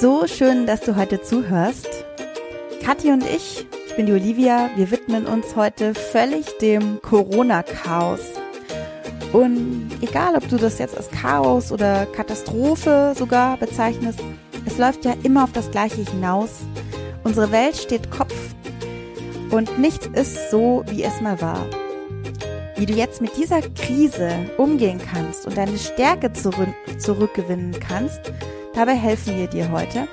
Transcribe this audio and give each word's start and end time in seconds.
So 0.00 0.26
schön, 0.26 0.64
dass 0.64 0.80
du 0.80 0.96
heute 0.96 1.20
zuhörst. 1.20 1.86
Kathi 2.82 3.10
und 3.10 3.22
ich, 3.22 3.66
ich 3.86 3.96
bin 3.96 4.06
die 4.06 4.12
Olivia, 4.12 4.70
wir 4.74 4.90
widmen 4.90 5.26
uns 5.26 5.56
heute 5.56 5.92
völlig 5.92 6.46
dem 6.56 7.02
Corona-Chaos. 7.02 8.20
Und 9.34 9.90
egal, 10.00 10.36
ob 10.36 10.48
du 10.48 10.56
das 10.56 10.78
jetzt 10.78 10.96
als 10.96 11.10
Chaos 11.10 11.70
oder 11.70 12.06
Katastrophe 12.06 13.12
sogar 13.14 13.58
bezeichnest, 13.58 14.20
es 14.64 14.78
läuft 14.78 15.04
ja 15.04 15.12
immer 15.22 15.44
auf 15.44 15.52
das 15.52 15.70
Gleiche 15.70 16.00
hinaus. 16.10 16.60
Unsere 17.22 17.52
Welt 17.52 17.76
steht 17.76 18.10
Kopf 18.10 18.34
und 19.50 19.78
nichts 19.78 20.06
ist 20.14 20.50
so, 20.50 20.82
wie 20.88 21.02
es 21.02 21.20
mal 21.20 21.38
war. 21.42 21.66
Wie 22.76 22.86
du 22.86 22.94
jetzt 22.94 23.20
mit 23.20 23.36
dieser 23.36 23.60
Krise 23.60 24.30
umgehen 24.56 24.98
kannst 25.12 25.46
und 25.46 25.58
deine 25.58 25.76
Stärke 25.76 26.32
zurück 26.32 26.74
zurückgewinnen 26.98 27.78
kannst, 27.86 28.32
dabei 28.80 28.96
helfen 28.96 29.36
wir 29.36 29.46
dir 29.46 29.70
heute. 29.70 30.08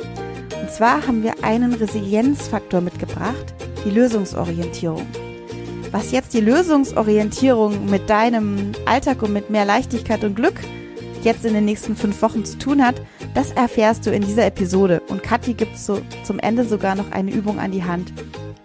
Und 0.62 0.70
zwar 0.70 1.08
haben 1.08 1.24
wir 1.24 1.42
einen 1.42 1.74
Resilienzfaktor 1.74 2.82
mitgebracht, 2.82 3.54
die 3.86 3.90
Lösungsorientierung. 3.90 5.08
Was 5.92 6.12
jetzt 6.12 6.34
die 6.34 6.42
Lösungsorientierung 6.42 7.90
mit 7.90 8.10
deinem 8.10 8.74
Alltag 8.86 9.24
und 9.24 9.32
mit 9.32 9.50
mehr 9.50 9.64
Leichtigkeit 9.64 10.26
und 10.26 10.36
Glück 10.36 10.60
jetzt 11.24 11.46
in 11.46 11.54
den 11.54 11.64
nächsten 11.64 11.96
fünf 11.96 12.22
Wochen 12.22 12.44
zu 12.44 12.58
tun 12.58 12.86
hat, 12.86 12.96
das 13.34 13.54
erfährst 13.54 14.06
du 14.06 14.12
in 14.12 14.22
dieser 14.22 14.46
Episode. 14.46 15.02
Und 15.08 15.24
Kathi 15.24 15.54
gibt 15.54 15.78
so 15.78 16.02
zum 16.26 16.38
Ende 16.38 16.66
sogar 16.66 16.96
noch 16.96 17.10
eine 17.12 17.32
Übung 17.32 17.60
an 17.60 17.72
die 17.72 17.86
Hand, 17.86 18.12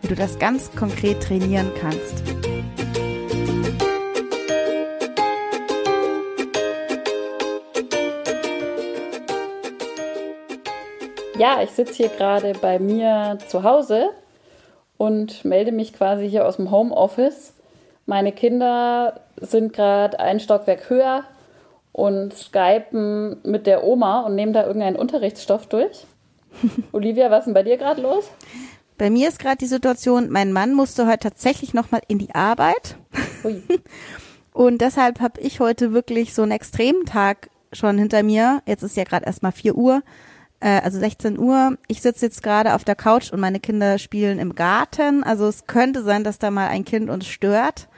wie 0.00 0.08
du 0.08 0.16
das 0.16 0.40
ganz 0.40 0.72
konkret 0.74 1.22
trainieren 1.22 1.70
kannst. 1.80 2.24
Ja, 11.42 11.60
ich 11.60 11.70
sitze 11.70 11.94
hier 11.94 12.08
gerade 12.08 12.52
bei 12.52 12.78
mir 12.78 13.36
zu 13.48 13.64
Hause 13.64 14.10
und 14.96 15.44
melde 15.44 15.72
mich 15.72 15.92
quasi 15.92 16.30
hier 16.30 16.46
aus 16.46 16.54
dem 16.54 16.70
Homeoffice. 16.70 17.54
Meine 18.06 18.30
Kinder 18.30 19.18
sind 19.40 19.72
gerade 19.72 20.20
ein 20.20 20.38
Stockwerk 20.38 20.88
höher 20.88 21.24
und 21.90 22.32
skypen 22.32 23.38
mit 23.42 23.66
der 23.66 23.82
Oma 23.82 24.20
und 24.20 24.36
nehmen 24.36 24.52
da 24.52 24.64
irgendeinen 24.64 24.94
Unterrichtsstoff 24.94 25.66
durch. 25.66 26.06
Olivia, 26.92 27.28
was 27.32 27.40
ist 27.40 27.46
denn 27.46 27.54
bei 27.54 27.64
dir 27.64 27.76
gerade 27.76 28.02
los? 28.02 28.30
Bei 28.96 29.10
mir 29.10 29.26
ist 29.26 29.40
gerade 29.40 29.56
die 29.56 29.66
Situation, 29.66 30.30
mein 30.30 30.52
Mann 30.52 30.74
musste 30.74 31.08
heute 31.08 31.30
tatsächlich 31.30 31.74
nochmal 31.74 32.02
in 32.06 32.20
die 32.20 32.36
Arbeit. 32.36 32.94
Ui. 33.42 33.60
Und 34.52 34.80
deshalb 34.80 35.18
habe 35.18 35.40
ich 35.40 35.58
heute 35.58 35.92
wirklich 35.92 36.34
so 36.34 36.42
einen 36.42 36.52
extremen 36.52 37.04
Tag 37.04 37.50
schon 37.72 37.98
hinter 37.98 38.22
mir. 38.22 38.62
Jetzt 38.64 38.84
ist 38.84 38.96
ja 38.96 39.02
gerade 39.02 39.26
erst 39.26 39.42
mal 39.42 39.50
4 39.50 39.74
Uhr, 39.74 40.02
äh, 40.62 40.80
also 40.82 40.98
16 40.98 41.38
Uhr. 41.38 41.76
Ich 41.88 42.00
sitze 42.00 42.26
jetzt 42.26 42.42
gerade 42.42 42.74
auf 42.74 42.84
der 42.84 42.94
Couch 42.94 43.32
und 43.32 43.40
meine 43.40 43.60
Kinder 43.60 43.98
spielen 43.98 44.38
im 44.38 44.54
Garten. 44.54 45.24
Also 45.24 45.46
es 45.46 45.66
könnte 45.66 46.02
sein, 46.02 46.24
dass 46.24 46.38
da 46.38 46.50
mal 46.50 46.68
ein 46.68 46.84
Kind 46.84 47.10
uns 47.10 47.26
stört. 47.26 47.88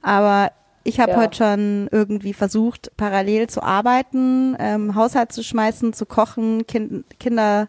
Aber 0.00 0.52
ich 0.84 1.00
habe 1.00 1.12
ja. 1.12 1.16
heute 1.18 1.36
schon 1.36 1.88
irgendwie 1.90 2.32
versucht, 2.32 2.92
parallel 2.96 3.48
zu 3.48 3.62
arbeiten, 3.62 4.56
ähm, 4.60 4.94
Haushalt 4.94 5.32
zu 5.32 5.42
schmeißen, 5.42 5.92
zu 5.92 6.06
kochen, 6.06 6.66
kind, 6.66 7.04
Kinder 7.18 7.68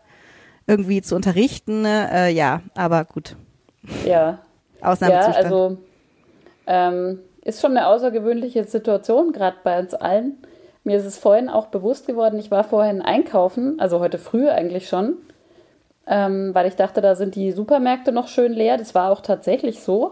irgendwie 0.68 1.02
zu 1.02 1.16
unterrichten. 1.16 1.86
Äh, 1.86 2.30
ja, 2.30 2.62
aber 2.76 3.06
gut. 3.06 3.36
Ja. 4.06 4.40
Ausnahmezustand. 4.82 5.38
Ja, 5.38 5.44
also 5.44 5.78
ähm, 6.68 7.20
ist 7.44 7.62
schon 7.62 7.72
eine 7.72 7.88
außergewöhnliche 7.88 8.66
Situation, 8.66 9.32
gerade 9.32 9.58
bei 9.64 9.80
uns 9.80 9.94
allen. 9.94 10.38
Mir 10.86 10.98
ist 10.98 11.06
es 11.06 11.18
vorhin 11.18 11.50
auch 11.50 11.66
bewusst 11.66 12.06
geworden, 12.06 12.38
ich 12.38 12.52
war 12.52 12.64
vorhin 12.64 13.02
einkaufen, 13.02 13.80
also 13.80 14.00
heute 14.00 14.20
früh 14.20 14.48
eigentlich 14.50 14.88
schon, 14.88 15.18
ähm, 16.06 16.54
weil 16.54 16.68
ich 16.68 16.76
dachte, 16.76 17.02
da 17.02 17.16
sind 17.16 17.34
die 17.34 17.52
Supermärkte 17.52 18.12
noch 18.12 18.28
schön 18.28 18.54
leer. 18.54 18.78
Das 18.78 18.94
war 18.94 19.12
auch 19.12 19.22
tatsächlich 19.22 19.82
so. 19.82 20.12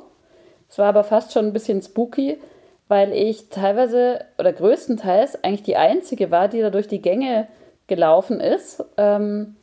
Es 0.67 0.79
war 0.79 0.87
aber 0.87 1.03
fast 1.03 1.31
schon 1.31 1.45
ein 1.45 1.53
bisschen 1.53 1.83
spooky, 1.83 2.39
weil 2.87 3.13
ich 3.13 3.49
teilweise 3.49 4.21
oder 4.39 4.51
größtenteils 4.51 5.43
eigentlich 5.43 5.61
die 5.61 5.77
Einzige 5.77 6.31
war, 6.31 6.47
die 6.47 6.61
da 6.61 6.71
durch 6.71 6.87
die 6.87 7.03
Gänge 7.03 7.47
gelaufen 7.85 8.39
ist. 8.39 8.83
Ähm, 8.97 9.55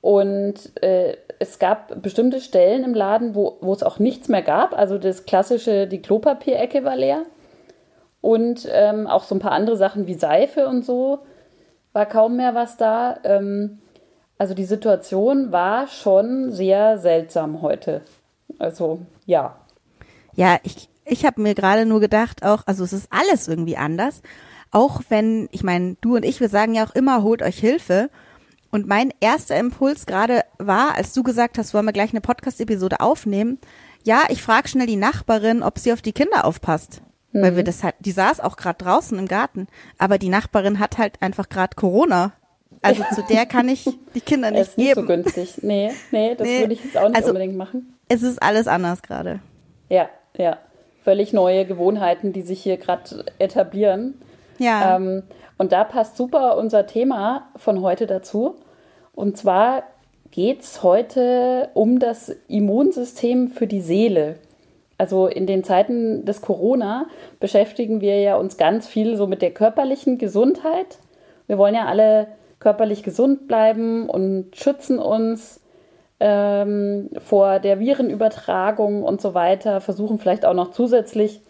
und 0.00 0.54
äh, 0.84 1.16
es 1.40 1.58
gab 1.58 2.00
bestimmte 2.00 2.40
Stellen 2.40 2.84
im 2.84 2.94
Laden, 2.94 3.34
wo, 3.34 3.56
wo 3.60 3.72
es 3.72 3.82
auch 3.82 3.98
nichts 3.98 4.28
mehr 4.28 4.42
gab. 4.42 4.78
Also 4.78 4.98
das 4.98 5.24
klassische, 5.24 5.88
die 5.88 6.00
Klopapierecke 6.00 6.84
war 6.84 6.94
leer. 6.94 7.24
Und 8.24 8.66
ähm, 8.72 9.06
auch 9.06 9.24
so 9.24 9.34
ein 9.34 9.38
paar 9.38 9.52
andere 9.52 9.76
Sachen 9.76 10.06
wie 10.06 10.14
Seife 10.14 10.66
und 10.66 10.82
so 10.82 11.18
war 11.92 12.06
kaum 12.06 12.36
mehr 12.36 12.54
was 12.54 12.78
da. 12.78 13.18
Ähm, 13.22 13.80
also 14.38 14.54
die 14.54 14.64
Situation 14.64 15.52
war 15.52 15.88
schon 15.88 16.50
sehr 16.50 16.96
seltsam 16.96 17.60
heute. 17.60 18.00
Also 18.58 19.00
ja. 19.26 19.58
Ja, 20.34 20.56
ich, 20.62 20.88
ich 21.04 21.26
habe 21.26 21.42
mir 21.42 21.54
gerade 21.54 21.84
nur 21.84 22.00
gedacht, 22.00 22.42
auch, 22.46 22.62
also 22.64 22.82
es 22.82 22.94
ist 22.94 23.08
alles 23.10 23.46
irgendwie 23.46 23.76
anders. 23.76 24.22
Auch 24.70 25.02
wenn, 25.10 25.50
ich 25.52 25.62
meine, 25.62 25.98
du 26.00 26.16
und 26.16 26.24
ich, 26.24 26.40
wir 26.40 26.48
sagen 26.48 26.72
ja 26.72 26.86
auch 26.86 26.94
immer, 26.94 27.22
holt 27.22 27.42
euch 27.42 27.58
Hilfe. 27.58 28.08
Und 28.70 28.86
mein 28.86 29.12
erster 29.20 29.58
Impuls 29.58 30.06
gerade 30.06 30.44
war, 30.56 30.94
als 30.94 31.12
du 31.12 31.22
gesagt 31.22 31.58
hast, 31.58 31.74
wollen 31.74 31.84
wir 31.84 31.92
gleich 31.92 32.12
eine 32.12 32.22
Podcast-Episode 32.22 33.00
aufnehmen. 33.00 33.58
Ja, 34.02 34.22
ich 34.30 34.42
frage 34.42 34.68
schnell 34.68 34.86
die 34.86 34.96
Nachbarin, 34.96 35.62
ob 35.62 35.78
sie 35.78 35.92
auf 35.92 36.00
die 36.00 36.12
Kinder 36.14 36.46
aufpasst. 36.46 37.02
Mhm. 37.34 37.42
Weil 37.42 37.56
wir 37.56 37.62
mhm. 37.62 37.66
das 37.66 37.82
halt, 37.82 37.96
die 37.98 38.12
saß 38.12 38.40
auch 38.40 38.56
gerade 38.56 38.82
draußen 38.82 39.18
im 39.18 39.28
Garten, 39.28 39.66
aber 39.98 40.18
die 40.18 40.28
Nachbarin 40.30 40.78
hat 40.78 40.96
halt 40.96 41.20
einfach 41.20 41.48
gerade 41.48 41.76
Corona. 41.76 42.32
Also 42.80 43.02
zu 43.14 43.22
der 43.22 43.44
kann 43.46 43.68
ich 43.68 43.84
die 44.14 44.20
Kinder 44.20 44.50
nicht 44.50 44.60
ist 44.60 44.78
nicht 44.78 44.94
so 44.94 45.04
günstig. 45.04 45.58
Nee, 45.62 45.90
nee, 46.12 46.34
das 46.34 46.46
nee. 46.46 46.60
würde 46.60 46.74
ich 46.74 46.84
jetzt 46.84 46.96
auch 46.96 47.08
nicht 47.08 47.16
also, 47.16 47.28
unbedingt 47.28 47.56
machen. 47.56 47.94
Es 48.08 48.22
ist 48.22 48.42
alles 48.42 48.68
anders 48.68 49.02
gerade. 49.02 49.40
Ja, 49.88 50.08
ja. 50.36 50.58
Völlig 51.02 51.32
neue 51.32 51.66
Gewohnheiten, 51.66 52.32
die 52.32 52.42
sich 52.42 52.62
hier 52.62 52.78
gerade 52.78 53.26
etablieren. 53.38 54.14
Ja. 54.58 54.96
Ähm, 54.96 55.22
und 55.58 55.72
da 55.72 55.84
passt 55.84 56.16
super 56.16 56.56
unser 56.56 56.86
Thema 56.86 57.48
von 57.56 57.82
heute 57.82 58.06
dazu. 58.06 58.56
Und 59.12 59.36
zwar 59.36 59.82
geht 60.30 60.62
es 60.62 60.82
heute 60.82 61.70
um 61.74 61.98
das 61.98 62.30
Immunsystem 62.48 63.48
für 63.48 63.66
die 63.66 63.80
Seele 63.80 64.36
also 65.04 65.26
in 65.26 65.46
den 65.46 65.64
Zeiten 65.64 66.24
des 66.24 66.40
Corona 66.40 67.08
beschäftigen 67.38 68.00
wir 68.00 68.18
ja 68.22 68.36
uns 68.36 68.56
ganz 68.56 68.86
viel 68.86 69.18
so 69.18 69.26
mit 69.26 69.42
der 69.42 69.50
körperlichen 69.50 70.16
Gesundheit. 70.16 70.96
Wir 71.46 71.58
wollen 71.58 71.74
ja 71.74 71.84
alle 71.84 72.28
körperlich 72.58 73.02
gesund 73.02 73.46
bleiben 73.46 74.08
und 74.08 74.56
schützen 74.56 74.98
uns 74.98 75.60
ähm, 76.20 77.10
vor 77.18 77.58
der 77.58 77.80
Virenübertragung 77.80 79.02
und 79.02 79.20
so 79.20 79.34
weiter, 79.34 79.82
versuchen 79.82 80.18
vielleicht 80.18 80.46
auch 80.46 80.54
noch 80.54 80.70
zusätzlich 80.70 81.42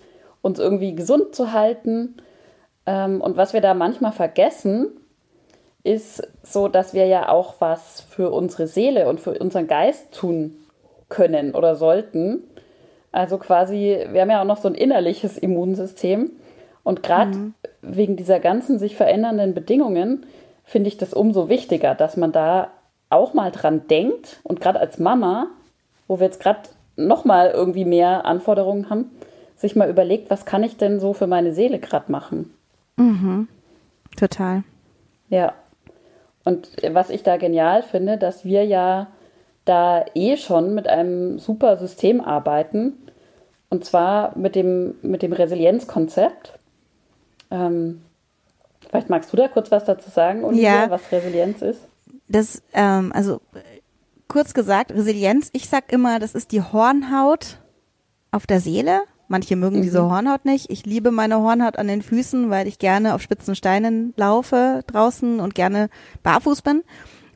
uns 0.43 0.59
irgendwie 0.59 0.97
gesund 0.97 1.37
zu 1.37 1.53
halten. 1.53 2.17
Ähm, 2.87 3.21
und 3.21 3.37
was 3.37 3.53
wir 3.53 3.61
da 3.61 3.73
manchmal 3.73 4.11
vergessen, 4.11 4.89
ist 5.85 6.27
so, 6.43 6.67
dass 6.67 6.93
wir 6.93 7.07
ja 7.07 7.29
auch 7.29 7.61
was 7.61 8.01
für 8.01 8.33
unsere 8.33 8.67
Seele 8.67 9.09
und 9.09 9.21
für 9.21 9.39
unseren 9.39 9.69
Geist 9.69 10.13
tun 10.13 10.57
können 11.09 11.55
oder 11.55 11.77
sollten. 11.77 12.43
Also 13.15 13.39
quasi, 13.39 14.07
wir 14.11 14.23
haben 14.23 14.31
ja 14.31 14.41
auch 14.41 14.47
noch 14.47 14.57
so 14.57 14.67
ein 14.67 14.75
innerliches 14.75 15.39
Immunsystem. 15.39 16.33
Und 16.83 17.05
gerade 17.05 17.31
mhm. 17.31 17.55
wegen 17.81 18.17
dieser 18.17 18.41
ganzen 18.41 18.81
sich 18.81 18.97
verändernden 18.97 19.55
Bedingungen 19.55 20.27
finde 20.65 20.89
ich 20.89 20.97
das 20.97 21.15
umso 21.15 21.49
wichtiger, 21.49 21.95
dass 21.95 22.17
man 22.17 22.33
da 22.33 22.73
auch 23.11 23.33
mal 23.33 23.53
dran 23.53 23.87
denkt 23.87 24.41
und 24.43 24.61
gerade 24.61 24.81
als 24.81 24.99
Mama, 24.99 25.47
wo 26.09 26.19
wir 26.19 26.27
jetzt 26.27 26.41
gerade 26.41 26.63
noch 26.97 27.25
mal 27.25 27.51
irgendwie 27.51 27.85
mehr 27.85 28.25
Anforderungen 28.25 28.91
haben, 28.91 29.13
sich 29.55 29.77
mal 29.77 29.89
überlegt, 29.89 30.29
was 30.29 30.45
kann 30.45 30.65
ich 30.65 30.77
denn 30.77 30.99
so 30.99 31.13
für 31.13 31.29
meine 31.29 31.53
Seele 31.55 31.79
gerade 31.79 32.11
machen? 32.11 32.53
Mhm. 32.97 33.47
Total. 34.17 34.65
Ja. 35.29 35.53
Und 36.45 36.69
was 36.91 37.11
ich 37.11 37.23
da 37.23 37.37
genial 37.37 37.85
finde, 37.85 38.19
dass 38.19 38.45
wir 38.45 38.65
ja 38.65 39.07
da 39.65 40.05
eh 40.15 40.37
schon 40.37 40.75
mit 40.75 40.89
einem 40.89 41.39
super 41.39 41.77
System 41.77 42.21
arbeiten, 42.21 43.04
und 43.71 43.85
zwar 43.85 44.37
mit 44.37 44.55
dem, 44.55 44.95
mit 45.03 45.23
dem 45.23 45.33
Resilienzkonzept. 45.33 46.59
Ähm, 47.51 48.03
vielleicht 48.89 49.11
magst 49.11 49.33
du 49.33 49.37
da 49.37 49.49
kurz 49.49 49.71
was 49.71 49.85
dazu 49.85 50.11
sagen, 50.11 50.45
Olivia, 50.45 50.85
ja. 50.85 50.91
was 50.91 51.11
Resilienz 51.11 51.63
ist? 51.63 51.81
Das, 52.29 52.63
ähm, 52.73 53.13
also 53.15 53.41
kurz 54.29 54.55
gesagt, 54.55 54.93
Resilienz, 54.93 55.51
ich 55.53 55.69
sag 55.69 55.93
immer, 55.93 56.19
das 56.19 56.35
ist 56.35 56.53
die 56.53 56.63
Hornhaut 56.63 57.59
auf 58.31 58.47
der 58.47 58.61
Seele. 58.61 59.01
Manche 59.29 59.57
mögen 59.57 59.79
mhm. 59.79 59.83
diese 59.83 60.03
Hornhaut 60.03 60.45
nicht. 60.45 60.71
Ich 60.71 60.85
liebe 60.85 61.11
meine 61.11 61.41
Hornhaut 61.41 61.79
an 61.79 61.89
den 61.89 62.03
Füßen, 62.03 62.51
weil 62.51 62.67
ich 62.69 62.79
gerne 62.79 63.15
auf 63.15 63.23
spitzen 63.23 63.55
Steinen 63.55 64.13
laufe 64.17 64.83
draußen 64.87 65.41
und 65.41 65.55
gerne 65.55 65.89
barfuß 66.23 66.63
bin. 66.63 66.83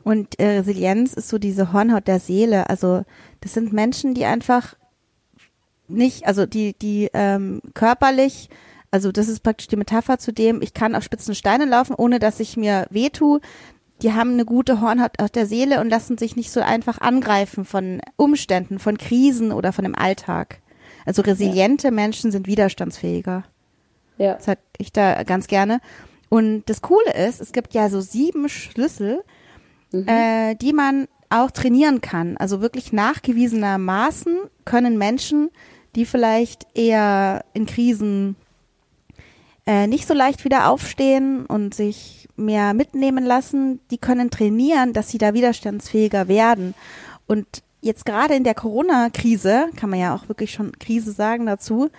Und 0.03 0.39
äh, 0.39 0.59
Resilienz 0.59 1.13
ist 1.13 1.29
so 1.29 1.37
diese 1.37 1.73
Hornhaut 1.73 2.07
der 2.07 2.19
Seele. 2.19 2.69
Also 2.69 3.03
das 3.41 3.53
sind 3.53 3.73
Menschen, 3.73 4.13
die 4.13 4.25
einfach 4.25 4.75
nicht, 5.89 6.25
also 6.25 6.45
die, 6.45 6.73
die 6.73 7.09
ähm, 7.13 7.61
körperlich, 7.73 8.49
also 8.91 9.11
das 9.11 9.27
ist 9.27 9.41
praktisch 9.41 9.67
die 9.67 9.75
Metapher 9.75 10.17
zu 10.17 10.31
dem, 10.31 10.61
ich 10.61 10.73
kann 10.73 10.95
auf 10.95 11.03
spitzen 11.03 11.35
Steine 11.35 11.65
laufen, 11.65 11.95
ohne 11.95 12.19
dass 12.19 12.39
ich 12.39 12.57
mir 12.57 12.87
wehtue. 12.89 13.39
die 14.01 14.13
haben 14.13 14.33
eine 14.33 14.45
gute 14.45 14.79
Hornhaut 14.79 15.19
auf 15.19 15.29
der 15.29 15.45
Seele 15.45 15.81
und 15.81 15.89
lassen 15.89 16.17
sich 16.17 16.35
nicht 16.35 16.51
so 16.51 16.61
einfach 16.61 16.99
angreifen 17.01 17.65
von 17.65 18.01
Umständen, 18.15 18.79
von 18.79 18.97
Krisen 18.97 19.51
oder 19.51 19.73
von 19.73 19.83
dem 19.83 19.95
Alltag. 19.95 20.61
Also 21.05 21.21
resiliente 21.21 21.87
ja. 21.87 21.91
Menschen 21.91 22.31
sind 22.31 22.47
widerstandsfähiger. 22.47 23.43
Ja. 24.17 24.35
Das 24.35 24.45
sag 24.45 24.59
ich 24.77 24.93
da 24.93 25.23
ganz 25.23 25.47
gerne. 25.47 25.81
Und 26.29 26.63
das 26.67 26.81
Coole 26.81 27.13
ist, 27.13 27.41
es 27.41 27.51
gibt 27.51 27.73
ja 27.73 27.89
so 27.89 27.99
sieben 28.01 28.47
Schlüssel, 28.47 29.23
mhm. 29.91 30.07
äh, 30.07 30.55
die 30.55 30.73
man 30.73 31.07
auch 31.29 31.51
trainieren 31.51 32.01
kann. 32.01 32.37
Also 32.37 32.61
wirklich 32.61 32.93
nachgewiesenermaßen 32.93 34.37
können 34.65 34.97
Menschen, 34.97 35.49
die 35.95 36.05
vielleicht 36.05 36.67
eher 36.75 37.43
in 37.53 37.65
Krisen 37.65 38.35
äh, 39.65 39.87
nicht 39.87 40.07
so 40.07 40.13
leicht 40.13 40.45
wieder 40.45 40.69
aufstehen 40.69 41.45
und 41.45 41.73
sich 41.73 42.27
mehr 42.35 42.73
mitnehmen 42.73 43.23
lassen, 43.23 43.79
die 43.91 43.97
können 43.97 44.31
trainieren, 44.31 44.93
dass 44.93 45.09
sie 45.09 45.17
da 45.17 45.33
widerstandsfähiger 45.33 46.27
werden. 46.27 46.73
Und 47.27 47.45
jetzt 47.81 48.05
gerade 48.05 48.35
in 48.35 48.43
der 48.43 48.55
Corona-Krise, 48.55 49.67
kann 49.75 49.89
man 49.89 49.99
ja 49.99 50.15
auch 50.15 50.27
wirklich 50.27 50.51
schon 50.51 50.71
Krise 50.79 51.11
sagen 51.11 51.45
dazu, 51.45 51.89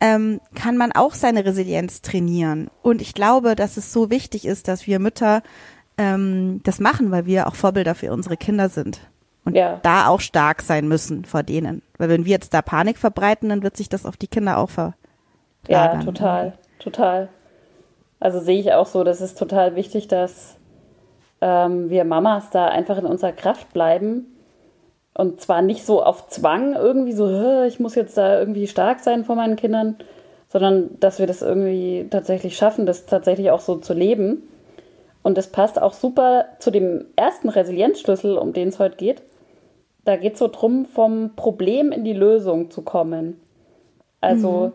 ähm, 0.00 0.40
kann 0.54 0.76
man 0.76 0.90
auch 0.90 1.14
seine 1.14 1.44
Resilienz 1.44 2.02
trainieren. 2.02 2.68
Und 2.82 3.00
ich 3.00 3.14
glaube, 3.14 3.54
dass 3.54 3.76
es 3.76 3.92
so 3.92 4.10
wichtig 4.10 4.44
ist, 4.44 4.66
dass 4.66 4.86
wir 4.88 4.98
Mütter 4.98 5.42
ähm, 5.96 6.60
das 6.64 6.80
machen, 6.80 7.10
weil 7.12 7.26
wir 7.26 7.46
auch 7.46 7.54
Vorbilder 7.54 7.94
für 7.94 8.12
unsere 8.12 8.36
Kinder 8.36 8.68
sind. 8.68 9.00
Und 9.44 9.56
ja. 9.56 9.80
da 9.82 10.06
auch 10.06 10.20
stark 10.20 10.62
sein 10.62 10.86
müssen 10.86 11.24
vor 11.24 11.42
denen. 11.42 11.82
Weil 11.98 12.08
wenn 12.08 12.24
wir 12.24 12.32
jetzt 12.32 12.54
da 12.54 12.62
Panik 12.62 12.98
verbreiten, 12.98 13.48
dann 13.48 13.62
wird 13.62 13.76
sich 13.76 13.88
das 13.88 14.06
auf 14.06 14.16
die 14.16 14.28
Kinder 14.28 14.58
auch 14.58 14.70
ver. 14.70 14.94
Ja, 15.68 15.96
total, 16.00 16.54
total. 16.78 17.28
Also 18.20 18.40
sehe 18.40 18.60
ich 18.60 18.72
auch 18.72 18.86
so, 18.86 19.02
das 19.04 19.20
ist 19.20 19.38
total 19.38 19.74
wichtig, 19.74 20.08
dass 20.08 20.56
ähm, 21.40 21.90
wir 21.90 22.04
Mamas 22.04 22.50
da 22.50 22.68
einfach 22.68 22.98
in 22.98 23.06
unserer 23.06 23.32
Kraft 23.32 23.72
bleiben. 23.72 24.26
Und 25.14 25.40
zwar 25.40 25.60
nicht 25.60 25.84
so 25.84 26.02
auf 26.02 26.28
Zwang 26.28 26.74
irgendwie 26.74 27.12
so, 27.12 27.64
ich 27.64 27.80
muss 27.80 27.94
jetzt 27.96 28.16
da 28.16 28.38
irgendwie 28.38 28.66
stark 28.66 29.00
sein 29.00 29.24
vor 29.24 29.36
meinen 29.36 29.56
Kindern, 29.56 29.96
sondern 30.48 30.98
dass 31.00 31.18
wir 31.18 31.26
das 31.26 31.42
irgendwie 31.42 32.06
tatsächlich 32.10 32.56
schaffen, 32.56 32.86
das 32.86 33.06
tatsächlich 33.06 33.50
auch 33.50 33.60
so 33.60 33.76
zu 33.76 33.92
leben. 33.92 34.48
Und 35.22 35.36
das 35.36 35.48
passt 35.48 35.80
auch 35.80 35.92
super 35.92 36.46
zu 36.58 36.70
dem 36.70 37.04
ersten 37.16 37.48
Resilienzschlüssel, 37.48 38.38
um 38.38 38.52
den 38.52 38.68
es 38.68 38.78
heute 38.78 38.96
geht. 38.96 39.22
Da 40.04 40.16
geht 40.16 40.34
es 40.34 40.38
so 40.38 40.48
drum, 40.48 40.84
vom 40.84 41.30
Problem 41.36 41.92
in 41.92 42.04
die 42.04 42.12
Lösung 42.12 42.70
zu 42.70 42.82
kommen. 42.82 43.40
Also 44.20 44.66
mhm. 44.66 44.72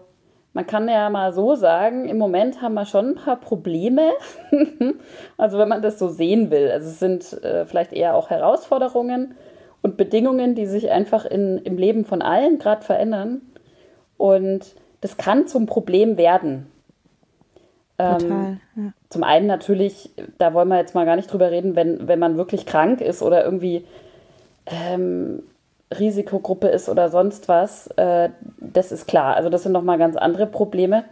man 0.54 0.68
kann 0.68 0.88
ja 0.88 1.10
mal 1.10 1.34
so 1.34 1.56
sagen, 1.56 2.08
im 2.08 2.18
Moment 2.18 2.62
haben 2.62 2.76
wir 2.76 2.86
schon 2.86 3.10
ein 3.10 3.16
paar 3.16 3.38
Probleme. 3.38 4.12
also 5.38 5.58
wenn 5.58 5.70
man 5.70 5.82
das 5.82 6.00
so 6.00 6.08
sehen 6.08 6.50
will. 6.50 6.72
Also 6.72 6.88
es 6.88 7.00
sind 7.00 7.44
äh, 7.44 7.66
vielleicht 7.66 7.94
eher 7.94 8.16
auch 8.16 8.30
Herausforderungen 8.30 9.36
und 9.82 9.98
Bedingungen, 9.98 10.56
die 10.56 10.66
sich 10.66 10.92
einfach 10.92 11.26
in, 11.26 11.58
im 11.60 11.78
Leben 11.78 12.06
von 12.06 12.22
allen 12.22 12.60
gerade 12.60 12.84
verändern. 12.84 13.42
Und 14.18 14.76
das 15.02 15.18
kann 15.18 15.48
zum 15.48 15.66
Problem 15.66 16.18
werden. 16.18 16.68
Ähm, 18.00 18.20
Total, 18.20 18.58
ja. 18.76 18.94
Zum 19.10 19.24
einen 19.24 19.48
natürlich, 19.48 20.12
da 20.38 20.54
wollen 20.54 20.68
wir 20.68 20.78
jetzt 20.78 20.96
mal 20.96 21.06
gar 21.06 21.16
nicht 21.16 21.32
drüber 21.32 21.52
reden, 21.52 21.76
wenn, 21.76 22.08
wenn 22.08 22.20
man 22.20 22.38
wirklich 22.38 22.66
krank 22.66 23.02
ist 23.02 23.22
oder 23.22 23.44
irgendwie 23.44 23.86
ähm, 24.68 25.44
Risikogruppe 25.98 26.68
ist 26.68 26.90
oder 26.90 27.10
sonst 27.10 27.48
was. 27.48 27.88
Äh, 27.98 28.30
das 28.60 28.92
ist 28.92 29.08
klar. 29.08 29.36
Also 29.36 29.50
das 29.50 29.64
sind 29.64 29.72
nochmal 29.72 29.98
ganz 29.98 30.16
andere 30.16 30.46
Probleme. 30.46 31.06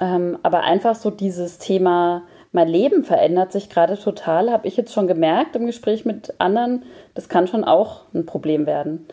Ähm, 0.00 0.38
aber 0.42 0.60
einfach 0.60 0.94
so 0.94 1.10
dieses 1.10 1.58
Thema, 1.58 2.22
mein 2.52 2.68
Leben 2.68 3.04
verändert 3.04 3.52
sich 3.52 3.68
gerade 3.68 3.98
total, 3.98 4.50
habe 4.50 4.66
ich 4.68 4.76
jetzt 4.76 4.92
schon 4.92 5.06
gemerkt 5.06 5.56
im 5.56 5.66
Gespräch 5.66 6.04
mit 6.04 6.34
anderen, 6.38 6.84
das 7.14 7.28
kann 7.28 7.46
schon 7.46 7.64
auch 7.64 8.02
ein 8.14 8.24
Problem 8.24 8.66
werden. 8.66 9.06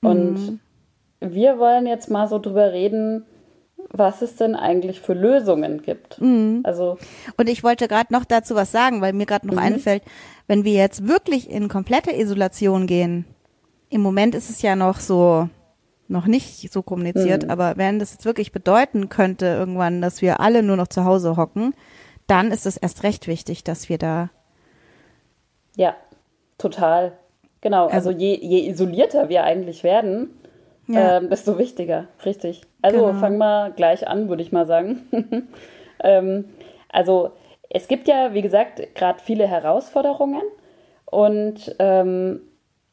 Und 0.00 0.34
mhm. 0.34 0.60
wir 1.20 1.58
wollen 1.58 1.86
jetzt 1.86 2.10
mal 2.10 2.28
so 2.28 2.38
drüber 2.38 2.72
reden, 2.72 3.26
was 3.90 4.22
es 4.22 4.36
denn 4.36 4.54
eigentlich 4.54 5.00
für 5.00 5.14
Lösungen 5.14 5.82
gibt. 5.82 6.20
Mhm. 6.20 6.60
Also 6.64 6.98
und 7.36 7.48
ich 7.48 7.62
wollte 7.62 7.88
gerade 7.88 8.12
noch 8.12 8.24
dazu 8.24 8.54
was 8.54 8.72
sagen, 8.72 9.00
weil 9.00 9.12
mir 9.12 9.26
gerade 9.26 9.46
noch 9.46 9.54
mhm. 9.54 9.60
einfällt, 9.60 10.02
wenn 10.46 10.64
wir 10.64 10.74
jetzt 10.74 11.06
wirklich 11.06 11.50
in 11.50 11.68
komplette 11.68 12.12
Isolation 12.12 12.86
gehen, 12.86 13.24
im 13.90 14.00
Moment 14.00 14.34
ist 14.34 14.50
es 14.50 14.62
ja 14.62 14.76
noch 14.76 15.00
so 15.00 15.48
noch 16.08 16.26
nicht 16.26 16.72
so 16.72 16.82
kommuniziert, 16.82 17.44
mhm. 17.44 17.50
aber 17.50 17.76
wenn 17.76 17.98
das 17.98 18.12
jetzt 18.12 18.24
wirklich 18.24 18.52
bedeuten 18.52 19.08
könnte 19.08 19.46
irgendwann, 19.46 20.00
dass 20.00 20.22
wir 20.22 20.38
alle 20.38 20.62
nur 20.62 20.76
noch 20.76 20.86
zu 20.86 21.04
Hause 21.04 21.36
hocken, 21.36 21.74
dann 22.28 22.52
ist 22.52 22.64
es 22.64 22.76
erst 22.76 23.02
recht 23.02 23.26
wichtig, 23.26 23.64
dass 23.64 23.88
wir 23.88 23.98
da 23.98 24.30
ja 25.74 25.96
total 26.58 27.12
genau. 27.60 27.86
Also, 27.86 28.10
also 28.10 28.10
je, 28.10 28.38
je 28.40 28.68
isolierter 28.68 29.28
wir 29.28 29.42
eigentlich 29.44 29.82
werden, 29.82 30.30
ja. 30.86 31.18
ähm, 31.18 31.28
desto 31.28 31.58
wichtiger, 31.58 32.06
richtig. 32.24 32.62
Also 32.82 33.06
genau. 33.06 33.18
fang 33.18 33.36
mal 33.36 33.72
gleich 33.72 34.06
an, 34.06 34.28
würde 34.28 34.42
ich 34.42 34.52
mal 34.52 34.66
sagen. 34.66 35.02
ähm, 36.04 36.44
also 36.88 37.32
es 37.70 37.88
gibt 37.88 38.08
ja, 38.08 38.34
wie 38.34 38.42
gesagt, 38.42 38.94
gerade 38.94 39.20
viele 39.20 39.46
Herausforderungen 39.46 40.42
und 41.04 41.74
ähm, 41.78 42.40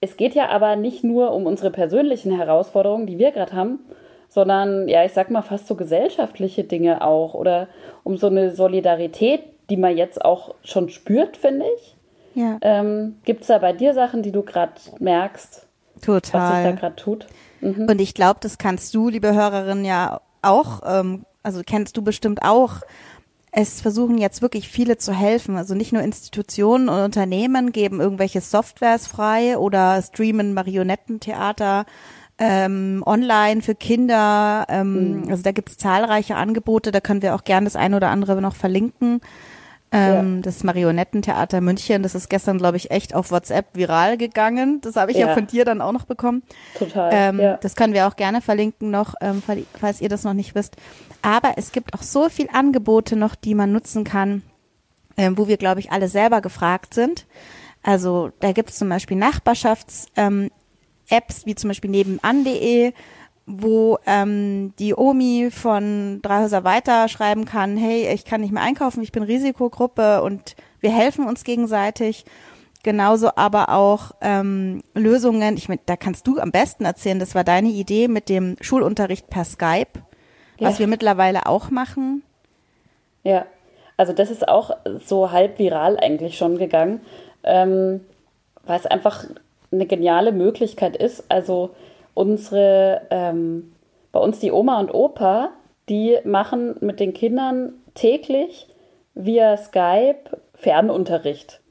es 0.01 0.17
geht 0.17 0.35
ja 0.35 0.49
aber 0.49 0.75
nicht 0.75 1.03
nur 1.03 1.31
um 1.31 1.45
unsere 1.45 1.71
persönlichen 1.71 2.35
Herausforderungen, 2.35 3.07
die 3.07 3.17
wir 3.17 3.31
gerade 3.31 3.53
haben, 3.53 3.79
sondern 4.27 4.87
ja, 4.87 5.05
ich 5.05 5.13
sag 5.13 5.29
mal 5.29 5.41
fast 5.41 5.67
so 5.67 5.75
gesellschaftliche 5.75 6.63
Dinge 6.63 7.05
auch 7.05 7.35
oder 7.35 7.67
um 8.03 8.17
so 8.17 8.27
eine 8.27 8.51
Solidarität, 8.51 9.43
die 9.69 9.77
man 9.77 9.95
jetzt 9.95 10.23
auch 10.23 10.55
schon 10.63 10.89
spürt, 10.89 11.37
finde 11.37 11.65
ich. 11.77 11.95
Ja. 12.35 12.57
Ähm, 12.61 13.17
Gibt 13.25 13.41
es 13.41 13.47
da 13.47 13.59
bei 13.59 13.73
dir 13.73 13.93
Sachen, 13.93 14.23
die 14.23 14.31
du 14.31 14.41
gerade 14.41 14.73
merkst, 14.99 15.67
Total. 16.01 16.41
was 16.41 16.55
sich 16.55 16.65
da 16.65 16.71
gerade 16.71 16.95
tut? 16.95 17.27
Mhm. 17.61 17.87
Und 17.89 18.01
ich 18.01 18.13
glaube, 18.13 18.39
das 18.41 18.57
kannst 18.57 18.93
du, 18.93 19.07
liebe 19.07 19.33
Hörerin, 19.33 19.85
ja 19.85 20.19
auch, 20.41 20.81
ähm, 20.85 21.25
also 21.43 21.61
kennst 21.65 21.95
du 21.95 22.01
bestimmt 22.01 22.41
auch. 22.43 22.81
Es 23.55 23.81
versuchen 23.81 24.17
jetzt 24.17 24.41
wirklich 24.41 24.67
viele 24.67 24.97
zu 24.97 25.13
helfen. 25.13 25.57
Also 25.57 25.75
nicht 25.75 25.93
nur 25.93 26.01
Institutionen 26.01 26.89
und 26.89 26.99
Unternehmen 26.99 27.71
geben 27.71 28.01
irgendwelche 28.01 28.41
Softwares 28.41 29.05
frei 29.05 29.59
oder 29.59 30.01
streamen 30.01 30.55
Marionettentheater 30.55 31.85
ähm, 32.39 33.03
online 33.05 33.61
für 33.61 33.75
Kinder. 33.75 34.65
Ähm, 34.69 35.21
mhm. 35.21 35.29
Also 35.29 35.43
da 35.43 35.51
gibt 35.51 35.69
es 35.69 35.77
zahlreiche 35.77 36.35
Angebote. 36.35 36.91
Da 36.91 36.99
können 36.99 37.21
wir 37.21 37.35
auch 37.35 37.43
gerne 37.43 37.65
das 37.65 37.75
eine 37.75 37.95
oder 37.95 38.09
andere 38.09 38.41
noch 38.41 38.55
verlinken. 38.55 39.21
Ähm, 39.93 40.37
ja. 40.37 40.41
Das 40.41 40.63
Marionettentheater 40.63 41.61
München, 41.61 42.01
das 42.01 42.15
ist 42.15 42.27
gestern, 42.27 42.57
glaube 42.57 42.77
ich, 42.77 42.89
echt 42.89 43.13
auf 43.13 43.29
WhatsApp 43.29 43.67
viral 43.75 44.17
gegangen. 44.17 44.81
Das 44.81 44.95
habe 44.95 45.11
ich 45.11 45.17
ja. 45.17 45.27
ja. 45.27 45.33
von 45.35 45.45
dir 45.45 45.65
dann 45.65 45.81
auch 45.81 45.91
noch 45.91 46.05
bekommen. 46.05 46.41
Total. 46.77 47.11
Ähm, 47.13 47.39
ja. 47.39 47.57
Das 47.57 47.75
können 47.75 47.93
wir 47.93 48.07
auch 48.07 48.15
gerne 48.15 48.41
verlinken 48.41 48.89
noch, 48.89 49.13
ähm, 49.21 49.43
falls 49.79 50.01
ihr 50.01 50.09
das 50.09 50.23
noch 50.23 50.33
nicht 50.33 50.55
wisst. 50.55 50.77
Aber 51.21 51.53
es 51.57 51.71
gibt 51.71 51.93
auch 51.93 52.01
so 52.01 52.27
viel 52.27 52.49
Angebote 52.51 53.15
noch, 53.15 53.35
die 53.35 53.53
man 53.53 53.71
nutzen 53.71 54.03
kann, 54.03 54.41
ähm, 55.15 55.37
wo 55.37 55.47
wir, 55.47 55.57
glaube 55.57 55.79
ich, 55.79 55.91
alle 55.91 56.07
selber 56.07 56.41
gefragt 56.41 56.95
sind. 56.95 57.27
Also 57.83 58.31
da 58.39 58.51
gibt 58.51 58.71
es 58.71 58.77
zum 58.77 58.89
Beispiel 58.89 59.17
Nachbarschafts- 59.17 60.07
ähm, 60.15 60.49
wie 61.45 61.53
zum 61.53 61.67
Beispiel 61.67 61.91
nebenan.de, 61.91 62.93
wo 63.45 63.97
ähm, 64.05 64.73
die 64.79 64.95
Omi 64.95 65.49
von 65.51 66.21
drei 66.21 66.43
Häuser 66.43 66.63
weiter 66.63 67.07
schreiben 67.09 67.45
kann, 67.45 67.75
hey, 67.75 68.13
ich 68.13 68.25
kann 68.25 68.41
nicht 68.41 68.53
mehr 68.53 68.63
einkaufen, 68.63 69.03
ich 69.03 69.11
bin 69.11 69.23
Risikogruppe 69.23 70.21
und 70.21 70.55
wir 70.79 70.91
helfen 70.91 71.27
uns 71.27 71.43
gegenseitig. 71.43 72.25
Genauso 72.83 73.31
aber 73.35 73.69
auch 73.69 74.11
ähm, 74.21 74.81
Lösungen, 74.93 75.55
ich 75.55 75.69
meine, 75.69 75.79
da 75.85 75.95
kannst 75.95 76.27
du 76.27 76.39
am 76.39 76.51
besten 76.51 76.83
erzählen, 76.83 77.19
das 77.19 77.33
war 77.33 77.45
deine 77.45 77.69
Idee 77.69 78.09
mit 78.09 78.27
dem 78.27 78.57
Schulunterricht 78.59 79.29
per 79.29 79.45
Skype, 79.45 79.99
ja. 80.59 80.67
was 80.67 80.79
wir 80.79 80.87
mittlerweile 80.87 81.45
auch 81.45 81.69
machen. 81.69 82.23
Ja, 83.23 83.45
also 83.95 84.11
das 84.11 84.31
ist 84.31 84.47
auch 84.47 84.71
so 85.05 85.31
halb 85.31 85.59
viral 85.59 85.97
eigentlich 85.97 86.37
schon 86.37 86.57
gegangen, 86.57 87.01
ähm, 87.43 88.01
weil 88.65 88.79
es 88.79 88.85
einfach 88.85 89.25
eine 89.71 89.85
geniale 89.85 90.31
Möglichkeit 90.31 90.97
ist. 90.97 91.23
Also 91.29 91.71
unsere, 92.13 93.01
ähm, 93.09 93.73
bei 94.11 94.19
uns 94.19 94.39
die 94.39 94.51
Oma 94.51 94.79
und 94.79 94.93
Opa, 94.93 95.51
die 95.89 96.17
machen 96.23 96.75
mit 96.81 96.99
den 96.99 97.13
Kindern 97.13 97.73
täglich 97.95 98.67
via 99.15 99.57
Skype 99.57 100.37
Fernunterricht. 100.55 101.61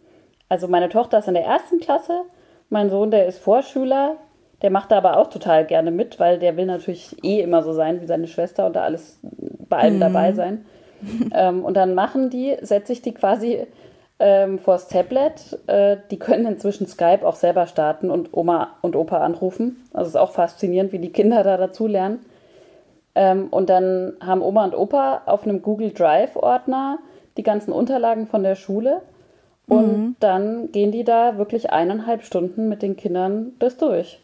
Also 0.49 0.69
meine 0.69 0.89
Tochter 0.89 1.19
ist 1.19 1.29
in 1.29 1.35
der 1.35 1.45
ersten 1.45 1.81
Klasse, 1.81 2.23
mein 2.69 2.91
Sohn, 2.91 3.11
der 3.11 3.27
ist 3.27 3.39
Vorschüler, 3.39 4.17
der 4.63 4.71
macht 4.71 4.91
da 4.91 4.99
aber 4.99 5.17
auch 5.17 5.29
total 5.29 5.67
gerne 5.67 5.91
mit, 5.91 6.21
weil 6.21 6.39
der 6.39 6.57
will 6.57 6.67
natürlich 6.67 7.17
eh 7.25 7.41
immer 7.41 7.63
so 7.63 7.73
sein 7.73 8.01
wie 8.01 8.07
seine 8.07 8.29
Schwester 8.29 8.67
und 8.67 8.77
da 8.77 8.83
alles 8.83 9.19
bei 9.69 9.79
allem 9.79 9.97
mhm. 9.97 10.01
dabei 10.01 10.33
sein. 10.33 10.67
ähm, 11.35 11.65
und 11.65 11.77
dann 11.77 11.95
machen 11.95 12.31
die, 12.31 12.57
setze 12.61 12.93
ich 12.93 13.03
die 13.03 13.13
quasi 13.13 13.67
ähm, 14.23 14.61
vors 14.61 14.87
Tablet. 14.87 15.59
Äh, 15.67 15.97
die 16.13 16.19
können 16.19 16.47
inzwischen 16.47 16.87
Skype 16.87 17.27
auch 17.27 17.35
selber 17.35 17.67
starten 17.67 18.09
und 18.09 18.29
Oma 18.33 18.77
und 18.81 18.95
Opa 18.95 19.19
anrufen. 19.19 19.85
Also 19.93 20.09
es 20.09 20.15
ist 20.15 20.21
auch 20.21 20.31
faszinierend, 20.31 20.93
wie 20.93 21.01
die 21.01 21.11
Kinder 21.11 21.43
da 21.43 21.57
dazulernen. 21.57 22.21
Ähm, 23.17 23.49
und 23.51 23.69
dann 23.69 24.15
haben 24.25 24.41
Oma 24.41 24.65
und 24.65 24.77
Opa 24.77 25.23
auf 25.27 25.43
einem 25.43 25.61
Google 25.61 25.91
Drive-Ordner 25.91 26.99
die 27.37 27.43
ganzen 27.43 27.73
Unterlagen 27.73 28.29
von 28.29 28.45
der 28.45 28.55
Schule. 28.55 29.03
Und 29.67 29.99
mhm. 29.99 30.17
dann 30.21 30.71
gehen 30.71 30.93
die 30.93 31.03
da 31.03 31.37
wirklich 31.37 31.71
eineinhalb 31.71 32.23
Stunden 32.23 32.69
mit 32.69 32.83
den 32.83 32.97
Kindern 32.97 33.53
bis 33.59 33.77
durch. 33.77 34.21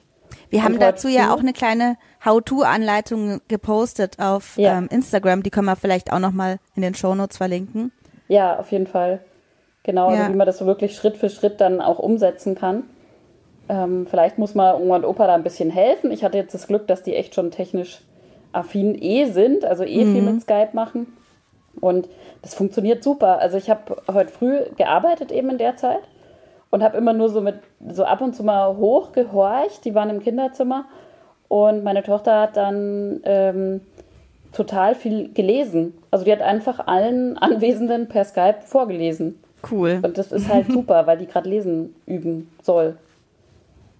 Wir 0.50 0.62
haben 0.62 0.78
dazu 0.78 1.08
ja 1.08 1.34
auch 1.34 1.40
eine 1.40 1.52
kleine 1.52 1.96
How-To-Anleitung 2.24 3.40
gepostet 3.48 4.20
auf 4.20 4.56
ja. 4.56 4.78
ähm, 4.78 4.88
Instagram. 4.90 5.42
Die 5.42 5.50
können 5.50 5.66
wir 5.66 5.76
vielleicht 5.76 6.12
auch 6.12 6.18
nochmal 6.20 6.58
in 6.76 6.82
den 6.82 6.94
Shownotes 6.94 7.36
verlinken. 7.36 7.90
Ja, 8.28 8.58
auf 8.58 8.70
jeden 8.70 8.86
Fall. 8.86 9.20
Genau, 9.88 10.08
also 10.08 10.16
ja. 10.16 10.22
also 10.24 10.34
wie 10.34 10.36
man 10.36 10.46
das 10.46 10.58
so 10.58 10.66
wirklich 10.66 10.94
Schritt 10.94 11.16
für 11.16 11.30
Schritt 11.30 11.62
dann 11.62 11.80
auch 11.80 11.98
umsetzen 11.98 12.54
kann. 12.54 12.82
Ähm, 13.70 14.06
vielleicht 14.06 14.36
muss 14.36 14.54
mal 14.54 14.74
Oma 14.74 14.96
und 14.96 15.06
Opa 15.06 15.26
da 15.26 15.34
ein 15.34 15.42
bisschen 15.42 15.70
helfen. 15.70 16.10
Ich 16.10 16.22
hatte 16.22 16.36
jetzt 16.36 16.52
das 16.52 16.66
Glück, 16.66 16.86
dass 16.86 17.02
die 17.02 17.14
echt 17.14 17.34
schon 17.34 17.50
technisch 17.50 18.02
affin 18.52 19.00
eh 19.00 19.24
sind, 19.30 19.64
also 19.64 19.84
eh 19.84 20.04
mhm. 20.04 20.12
viel 20.12 20.22
mit 20.22 20.42
Skype 20.42 20.68
machen. 20.74 21.16
Und 21.80 22.06
das 22.42 22.54
funktioniert 22.54 23.02
super. 23.02 23.38
Also 23.38 23.56
ich 23.56 23.70
habe 23.70 23.96
heute 24.12 24.30
früh 24.30 24.58
gearbeitet 24.76 25.32
eben 25.32 25.48
in 25.48 25.56
der 25.56 25.76
Zeit 25.76 26.02
und 26.68 26.82
habe 26.82 26.98
immer 26.98 27.14
nur 27.14 27.30
so 27.30 27.40
mit 27.40 27.56
so 27.88 28.04
ab 28.04 28.20
und 28.20 28.36
zu 28.36 28.44
mal 28.44 28.76
hochgehorcht. 28.76 29.86
Die 29.86 29.94
waren 29.94 30.10
im 30.10 30.20
Kinderzimmer 30.20 30.84
und 31.48 31.82
meine 31.82 32.02
Tochter 32.02 32.42
hat 32.42 32.58
dann 32.58 33.22
ähm, 33.24 33.80
total 34.52 34.94
viel 34.94 35.32
gelesen. 35.32 35.94
Also 36.10 36.26
die 36.26 36.32
hat 36.32 36.42
einfach 36.42 36.86
allen 36.86 37.38
Anwesenden 37.38 38.08
per 38.08 38.24
Skype 38.24 38.60
vorgelesen. 38.66 39.42
Cool. 39.68 40.00
Und 40.02 40.18
das 40.18 40.32
ist 40.32 40.48
halt 40.48 40.70
super, 40.70 41.06
weil 41.06 41.18
die 41.18 41.26
gerade 41.26 41.48
lesen 41.48 41.94
üben 42.06 42.48
soll. 42.62 42.96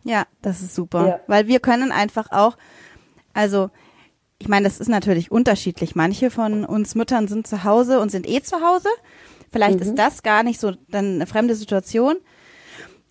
Ja, 0.05 0.25
das 0.43 0.62
ist 0.62 0.75
super. 0.75 1.07
Ja. 1.07 1.21
Weil 1.27 1.49
wir 1.49 1.61
können 1.61 1.93
einfach 1.93 2.31
auch, 2.31 2.57
also 3.35 3.71
ich 4.38 4.49
meine, 4.49 4.65
das 4.65 4.79
ist 4.79 4.88
natürlich 4.88 5.31
unterschiedlich. 5.31 5.97
Manche 5.97 6.31
von 6.31 6.65
uns 6.65 6.95
Müttern 6.95 7.27
sind 7.27 7.47
zu 7.47 7.65
Hause 7.65 8.00
und 8.00 8.11
sind 8.11 8.29
eh 8.29 8.41
zu 8.41 8.57
Hause. 8.61 8.88
Vielleicht 9.50 9.77
mhm. 9.77 9.83
ist 9.83 9.95
das 9.97 10.23
gar 10.23 10.43
nicht 10.43 10.61
so 10.61 10.73
dann 10.88 11.17
eine 11.17 11.27
fremde 11.27 11.55
Situation. 11.55 12.17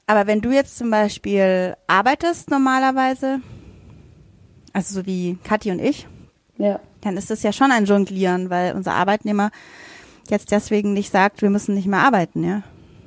Aber 0.06 0.26
wenn 0.26 0.40
du 0.40 0.52
jetzt 0.52 0.78
zum 0.78 0.90
Beispiel 0.90 1.76
arbeitest 1.88 2.50
normalerweise, 2.50 3.42
also 4.72 5.02
so 5.02 5.06
wie 5.06 5.38
Kathi 5.44 5.72
und 5.72 5.80
ich, 5.80 6.08
ja. 6.58 6.80
dann 7.02 7.18
ist 7.18 7.30
das 7.30 7.44
ja 7.44 7.52
schon 7.52 7.72
ein 7.72 7.86
Jonglieren, 7.86 8.50
weil 8.50 8.74
unser 8.74 8.94
Arbeitnehmer 8.94 9.52
jetzt 10.32 10.52
deswegen 10.52 10.94
nicht 10.94 11.12
sagt, 11.12 11.42
wir 11.42 11.50
müssen 11.50 11.76
nicht 11.76 11.88
mehr 11.88 12.00
arbeiten, 12.00 12.44
ja. 12.44 12.64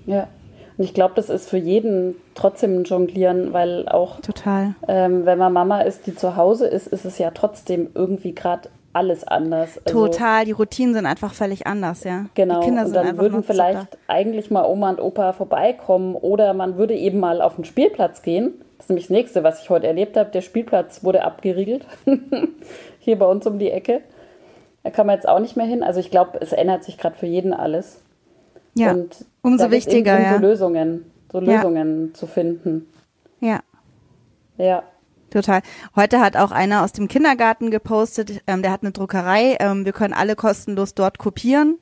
Ja. 0.07 0.29
Und 0.77 0.85
ich 0.85 0.95
glaube, 0.95 1.13
das 1.15 1.29
ist 1.29 1.49
für 1.49 1.59
jeden 1.59 2.15
trotzdem 2.35 2.81
ein 2.81 2.85
Jonglieren, 2.85 3.53
weil 3.53 3.87
auch, 3.89 4.21
Total. 4.21 4.75
Ähm, 4.89 5.27
wenn 5.27 5.37
man 5.37 5.53
Mama 5.53 5.83
ist, 5.83 6.07
die 6.07 6.15
zu 6.15 6.37
Hause 6.37 6.67
ist, 6.67 6.87
ist 6.87 7.05
es 7.05 7.19
ja 7.19 7.31
trotzdem 7.33 7.91
irgendwie 7.95 8.35
gerade 8.35 8.71
alles 8.93 9.27
anders. 9.27 9.79
Also, 9.85 10.07
Total, 10.07 10.45
die 10.45 10.53
Routinen 10.53 10.95
sind 10.95 11.07
einfach 11.07 11.35
völlig 11.35 11.67
anders, 11.67 12.05
ja. 12.05 12.27
Genau, 12.35 12.61
die 12.61 12.67
Kinder 12.67 12.87
und 12.87 12.95
dann 12.95 13.19
würden 13.19 13.43
vielleicht 13.45 13.79
super. 13.79 13.99
eigentlich 14.09 14.51
mal 14.51 14.65
Oma 14.65 14.91
und 14.91 15.01
Opa 15.01 15.33
vorbeikommen 15.33 16.15
oder 16.15 16.55
man 16.55 16.77
würde 16.77 16.95
eben 16.95 17.21
mal 17.21 17.41
auf 17.41 17.57
den 17.57 17.65
Spielplatz 17.65 18.23
gehen. 18.23 18.55
Das 18.79 18.87
ist 18.87 18.89
nämlich 18.89 19.05
das 19.05 19.11
Nächste, 19.11 19.45
was 19.45 19.63
ich 19.63 19.71
heute 19.71 19.87
erlebt 19.87 20.17
habe. 20.17 20.31
Der 20.31 20.41
Spielplatz 20.41 21.05
wurde 21.05 21.23
abgeriegelt, 21.23 21.87
hier 22.99 23.19
bei 23.19 23.27
uns 23.27 23.47
um 23.47 23.59
die 23.59 23.71
Ecke. 23.71 24.01
Da 24.83 24.91
kann 24.91 25.07
man 25.07 25.17
jetzt 25.17 25.29
auch 25.29 25.41
nicht 25.41 25.57
mehr 25.57 25.67
hin. 25.67 25.83
Also 25.83 26.01
ich 26.01 26.11
glaube, 26.11 26.39
es 26.41 26.53
ändert 26.53 26.85
sich 26.85 26.99
gerade 26.99 27.17
für 27.17 27.27
jeden 27.27 27.53
alles. 27.53 28.03
Ja, 28.75 28.93
und 28.93 29.25
umso 29.43 29.71
wichtiger, 29.71 30.17
um 30.17 30.23
ja. 30.23 30.35
So 30.35 30.41
Lösungen, 30.41 31.11
so 31.31 31.41
Lösungen 31.41 32.09
ja. 32.09 32.15
zu 32.15 32.27
finden. 32.27 32.87
Ja. 33.41 33.61
Ja. 34.57 34.83
Total. 35.31 35.63
Heute 35.95 36.21
hat 36.21 36.37
auch 36.37 36.51
einer 36.51 36.83
aus 36.83 36.93
dem 36.93 37.09
Kindergarten 37.09 37.71
gepostet, 37.71 38.43
ähm, 38.47 38.63
der 38.63 38.73
hat 38.73 38.83
eine 38.83 38.91
Druckerei, 38.91 39.57
ähm, 39.61 39.85
wir 39.85 39.93
können 39.93 40.13
alle 40.13 40.35
kostenlos 40.35 40.95
dort 40.95 41.19
kopieren. 41.19 41.79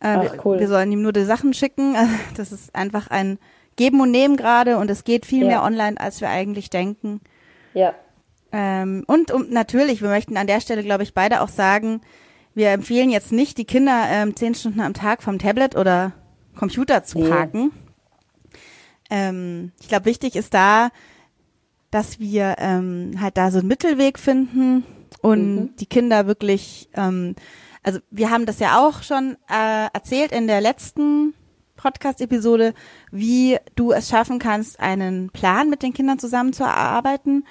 Äh, 0.00 0.18
Ach, 0.18 0.44
cool. 0.44 0.60
Wir 0.60 0.68
sollen 0.68 0.90
ihm 0.92 1.02
nur 1.02 1.12
die 1.12 1.24
Sachen 1.24 1.54
schicken. 1.54 1.96
Das 2.36 2.52
ist 2.52 2.74
einfach 2.74 3.08
ein 3.08 3.38
Geben 3.76 4.00
und 4.00 4.10
Nehmen 4.10 4.36
gerade 4.36 4.78
und 4.78 4.90
es 4.90 5.04
geht 5.04 5.26
viel 5.26 5.42
ja. 5.42 5.48
mehr 5.48 5.62
online, 5.62 5.98
als 5.98 6.20
wir 6.20 6.28
eigentlich 6.28 6.70
denken. 6.70 7.20
Ja. 7.74 7.94
Ähm, 8.52 9.04
und 9.06 9.30
um, 9.30 9.48
natürlich, 9.48 10.02
wir 10.02 10.10
möchten 10.10 10.36
an 10.36 10.46
der 10.46 10.60
Stelle, 10.60 10.82
glaube 10.82 11.02
ich, 11.02 11.14
beide 11.14 11.40
auch 11.40 11.48
sagen, 11.48 12.02
wir 12.54 12.70
empfehlen 12.70 13.10
jetzt 13.10 13.32
nicht, 13.32 13.56
die 13.56 13.64
Kinder 13.64 14.04
ähm, 14.08 14.36
zehn 14.36 14.54
Stunden 14.54 14.80
am 14.80 14.92
Tag 14.92 15.22
vom 15.22 15.38
Tablet 15.38 15.74
oder 15.74 16.12
Computer 16.54 17.02
zu 17.02 17.20
parken. 17.20 17.72
Ähm, 19.10 19.72
ich 19.80 19.88
glaube, 19.88 20.04
wichtig 20.04 20.36
ist 20.36 20.52
da, 20.52 20.90
dass 21.90 22.20
wir 22.20 22.56
ähm, 22.58 23.16
halt 23.20 23.36
da 23.36 23.50
so 23.50 23.58
einen 23.58 23.68
Mittelweg 23.68 24.18
finden 24.18 24.84
und 25.22 25.54
mhm. 25.54 25.76
die 25.76 25.86
Kinder 25.86 26.26
wirklich, 26.26 26.90
ähm, 26.94 27.34
also 27.82 28.00
wir 28.10 28.30
haben 28.30 28.44
das 28.44 28.58
ja 28.58 28.86
auch 28.86 29.02
schon 29.02 29.36
äh, 29.50 29.86
erzählt 29.92 30.32
in 30.32 30.46
der 30.46 30.60
letzten 30.60 31.34
Podcast-Episode, 31.76 32.74
wie 33.10 33.58
du 33.76 33.92
es 33.92 34.08
schaffen 34.08 34.38
kannst, 34.38 34.78
einen 34.78 35.30
Plan 35.30 35.70
mit 35.70 35.82
den 35.82 35.94
Kindern 35.94 36.18
zusammen 36.18 36.52
zu 36.52 36.64
erarbeiten 36.64 37.44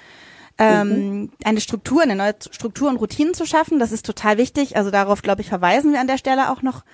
ähm, 0.58 0.88
mhm. 0.88 1.32
eine 1.44 1.60
Struktur, 1.60 2.02
eine 2.02 2.16
neue 2.16 2.34
Struktur 2.50 2.88
und 2.88 2.96
Routinen 2.96 3.34
zu 3.34 3.46
schaffen. 3.46 3.78
Das 3.78 3.92
ist 3.92 4.06
total 4.06 4.38
wichtig. 4.38 4.76
Also 4.76 4.90
darauf, 4.90 5.22
glaube 5.22 5.40
ich, 5.40 5.48
verweisen 5.48 5.92
wir 5.92 6.00
an 6.00 6.06
der 6.06 6.18
Stelle 6.18 6.50
auch 6.50 6.62
noch. 6.62 6.84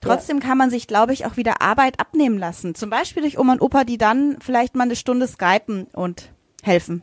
Trotzdem 0.00 0.38
ja. 0.38 0.48
kann 0.48 0.58
man 0.58 0.70
sich, 0.70 0.88
glaube 0.88 1.12
ich, 1.12 1.26
auch 1.26 1.36
wieder 1.36 1.62
Arbeit 1.62 2.00
abnehmen 2.00 2.38
lassen. 2.38 2.74
Zum 2.74 2.90
Beispiel 2.90 3.22
durch 3.22 3.38
Oma 3.38 3.52
und 3.52 3.62
Opa, 3.62 3.84
die 3.84 3.98
dann 3.98 4.36
vielleicht 4.40 4.74
mal 4.74 4.84
eine 4.84 4.96
Stunde 4.96 5.28
skypen 5.28 5.86
und 5.92 6.30
helfen. 6.62 7.02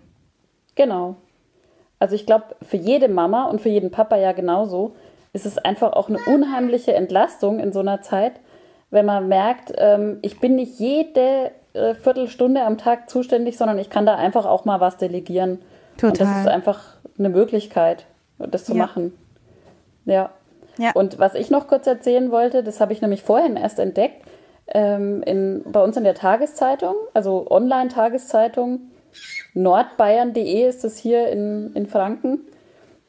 Genau. 0.76 1.16
Also 1.98 2.16
ich 2.16 2.26
glaube, 2.26 2.56
für 2.62 2.78
jede 2.78 3.08
Mama 3.08 3.46
und 3.46 3.62
für 3.62 3.70
jeden 3.70 3.92
Papa 3.92 4.18
ja 4.18 4.32
genauso 4.32 4.96
ist 5.34 5.46
es 5.46 5.58
einfach 5.58 5.94
auch 5.94 6.10
eine 6.10 6.20
unheimliche 6.26 6.94
Entlastung 6.94 7.60
in 7.60 7.72
so 7.72 7.80
einer 7.80 8.02
Zeit, 8.02 8.34
wenn 8.90 9.06
man 9.06 9.28
merkt, 9.28 9.72
ähm, 9.78 10.18
ich 10.22 10.40
bin 10.40 10.56
nicht 10.56 10.80
jede 10.80 11.52
äh, 11.74 11.94
Viertelstunde 11.94 12.64
am 12.64 12.78
Tag 12.78 13.10
zuständig, 13.10 13.58
sondern 13.58 13.78
ich 13.78 13.90
kann 13.90 14.06
da 14.06 14.16
einfach 14.16 14.46
auch 14.46 14.66
mal 14.66 14.80
was 14.80 14.98
delegieren 14.98 15.60
Total. 16.00 16.10
Und 16.10 16.20
das 16.20 16.40
ist 16.42 16.48
einfach 16.48 16.82
eine 17.18 17.30
Möglichkeit, 17.30 18.06
das 18.38 18.66
zu 18.66 18.74
ja. 18.74 18.86
machen. 18.86 19.14
Ja. 20.06 20.32
ja. 20.78 20.92
Und 20.94 21.20
was 21.20 21.36
ich 21.36 21.50
noch 21.50 21.68
kurz 21.68 21.88
erzählen 21.88 22.32
wollte, 22.32 22.64
das 22.64 22.80
habe 22.80 22.94
ich 22.94 23.02
nämlich 23.02 23.24
vorhin 23.24 23.58
erst 23.58 23.80
entdeckt, 23.80 24.26
ähm, 24.68 25.24
in, 25.24 25.64
bei 25.66 25.84
uns 25.84 25.98
in 25.98 26.04
der 26.04 26.16
Tageszeitung, 26.16 26.96
also 27.14 27.50
Online-Tageszeitung, 27.50 28.82
nordbayern.de 29.54 30.68
ist 30.68 30.86
es 30.86 30.98
hier 30.98 31.30
in, 31.30 31.72
in 31.74 31.88
Franken. 31.88 32.42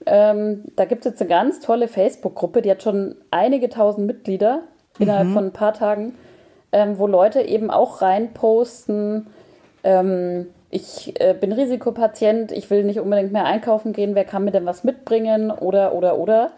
Ähm, 0.07 0.65
da 0.77 0.87
gibt 0.87 1.05
es 1.05 1.13
jetzt 1.13 1.21
eine 1.21 1.29
ganz 1.29 1.61
tolle 1.61 1.87
Facebook-Gruppe, 1.87 2.63
die 2.63 2.71
hat 2.71 2.83
schon 2.83 3.17
einige 3.31 3.69
tausend 3.69 4.07
Mitglieder 4.07 4.63
innerhalb 4.99 5.29
mhm. 5.29 5.35
von 5.35 5.45
ein 5.47 5.53
paar 5.53 5.75
Tagen, 5.75 6.15
ähm, 6.73 6.99
wo 6.99 7.07
Leute 7.07 7.43
eben 7.43 7.71
auch 7.71 8.01
reinposten, 8.01 9.27
ähm, 9.85 10.47
ich 10.71 11.21
äh, 11.21 11.35
bin 11.35 11.53
Risikopatient, 11.53 12.53
ich 12.53 12.71
will 12.71 12.85
nicht 12.85 13.00
unbedingt 13.00 13.33
mehr 13.33 13.45
einkaufen 13.45 13.93
gehen, 13.93 14.15
wer 14.15 14.25
kann 14.25 14.45
mir 14.45 14.53
denn 14.53 14.67
was 14.67 14.85
mitbringen 14.85 15.50
oder, 15.50 15.95
oder, 15.95 16.17
oder. 16.17 16.53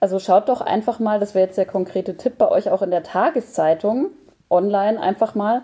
Also 0.00 0.18
schaut 0.18 0.48
doch 0.50 0.60
einfach 0.60 0.98
mal, 0.98 1.18
das 1.18 1.34
wäre 1.34 1.46
jetzt 1.46 1.56
der 1.56 1.64
konkrete 1.64 2.16
Tipp 2.16 2.36
bei 2.36 2.48
euch 2.50 2.68
auch 2.70 2.82
in 2.82 2.90
der 2.90 3.02
Tageszeitung 3.02 4.08
online 4.50 5.00
einfach 5.00 5.34
mal, 5.34 5.62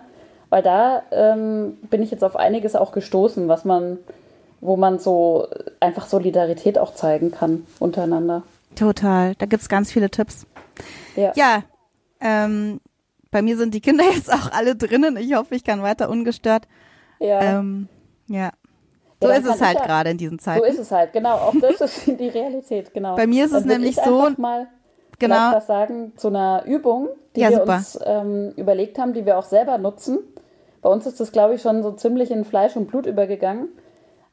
weil 0.49 0.63
da 0.63 1.03
ähm, 1.11 1.77
bin 1.89 2.01
ich 2.01 2.09
jetzt 2.09 2.23
auf 2.23 2.35
einiges 2.35 2.75
auch 2.75 2.91
gestoßen, 2.91 3.47
was 3.47 3.65
man, 3.65 3.99
wo 4.59 4.77
man 4.77 4.97
so 4.97 5.47
einfach 5.79 6.07
Solidarität 6.07 6.79
auch 6.79 6.95
zeigen 6.95 7.29
kann 7.29 7.67
untereinander. 7.79 8.41
Total, 8.75 9.35
da 9.35 9.45
gibt 9.45 9.61
es 9.61 9.69
ganz 9.69 9.91
viele 9.91 10.09
Tipps. 10.09 10.47
Ja, 11.15 11.33
ja 11.35 11.63
ähm, 12.19 12.81
bei 13.29 13.43
mir 13.43 13.57
sind 13.57 13.75
die 13.75 13.81
Kinder 13.81 14.05
jetzt 14.13 14.33
auch 14.33 14.51
alle 14.51 14.75
drinnen. 14.75 15.17
Ich 15.17 15.35
hoffe, 15.35 15.53
ich 15.53 15.63
kann 15.63 15.83
weiter 15.83 16.09
ungestört 16.09 16.67
ja. 17.21 17.59
Ähm, 17.59 17.87
ja. 18.27 18.51
So 19.21 19.29
ja, 19.29 19.35
ist 19.35 19.45
es 19.45 19.61
halt 19.61 19.83
gerade 19.83 20.09
in 20.09 20.17
diesen 20.17 20.39
Zeiten. 20.39 20.65
So 20.65 20.65
ist 20.65 20.79
es 20.79 20.91
halt, 20.91 21.13
genau. 21.13 21.35
Auch 21.35 21.53
das 21.61 21.79
ist 21.81 22.07
die 22.19 22.27
Realität, 22.27 22.93
genau. 22.93 23.15
Bei 23.15 23.27
mir 23.27 23.45
ist 23.45 23.53
es 23.53 23.65
nämlich 23.65 23.95
so. 23.95 24.29
mal 24.37 24.67
genau. 25.19 25.53
was 25.53 25.67
sagen 25.67 26.13
zu 26.17 26.29
einer 26.29 26.63
Übung, 26.65 27.09
die 27.35 27.41
ja, 27.41 27.51
wir 27.51 27.57
super. 27.59 27.75
uns 27.75 27.99
ähm, 28.03 28.51
überlegt 28.55 28.97
haben, 28.97 29.13
die 29.13 29.25
wir 29.25 29.37
auch 29.37 29.45
selber 29.45 29.77
nutzen. 29.77 30.19
Bei 30.81 30.89
uns 30.89 31.05
ist 31.05 31.19
das, 31.19 31.31
glaube 31.31 31.55
ich, 31.55 31.61
schon 31.61 31.83
so 31.83 31.91
ziemlich 31.91 32.31
in 32.31 32.43
Fleisch 32.43 32.75
und 32.75 32.87
Blut 32.87 33.05
übergegangen. 33.05 33.69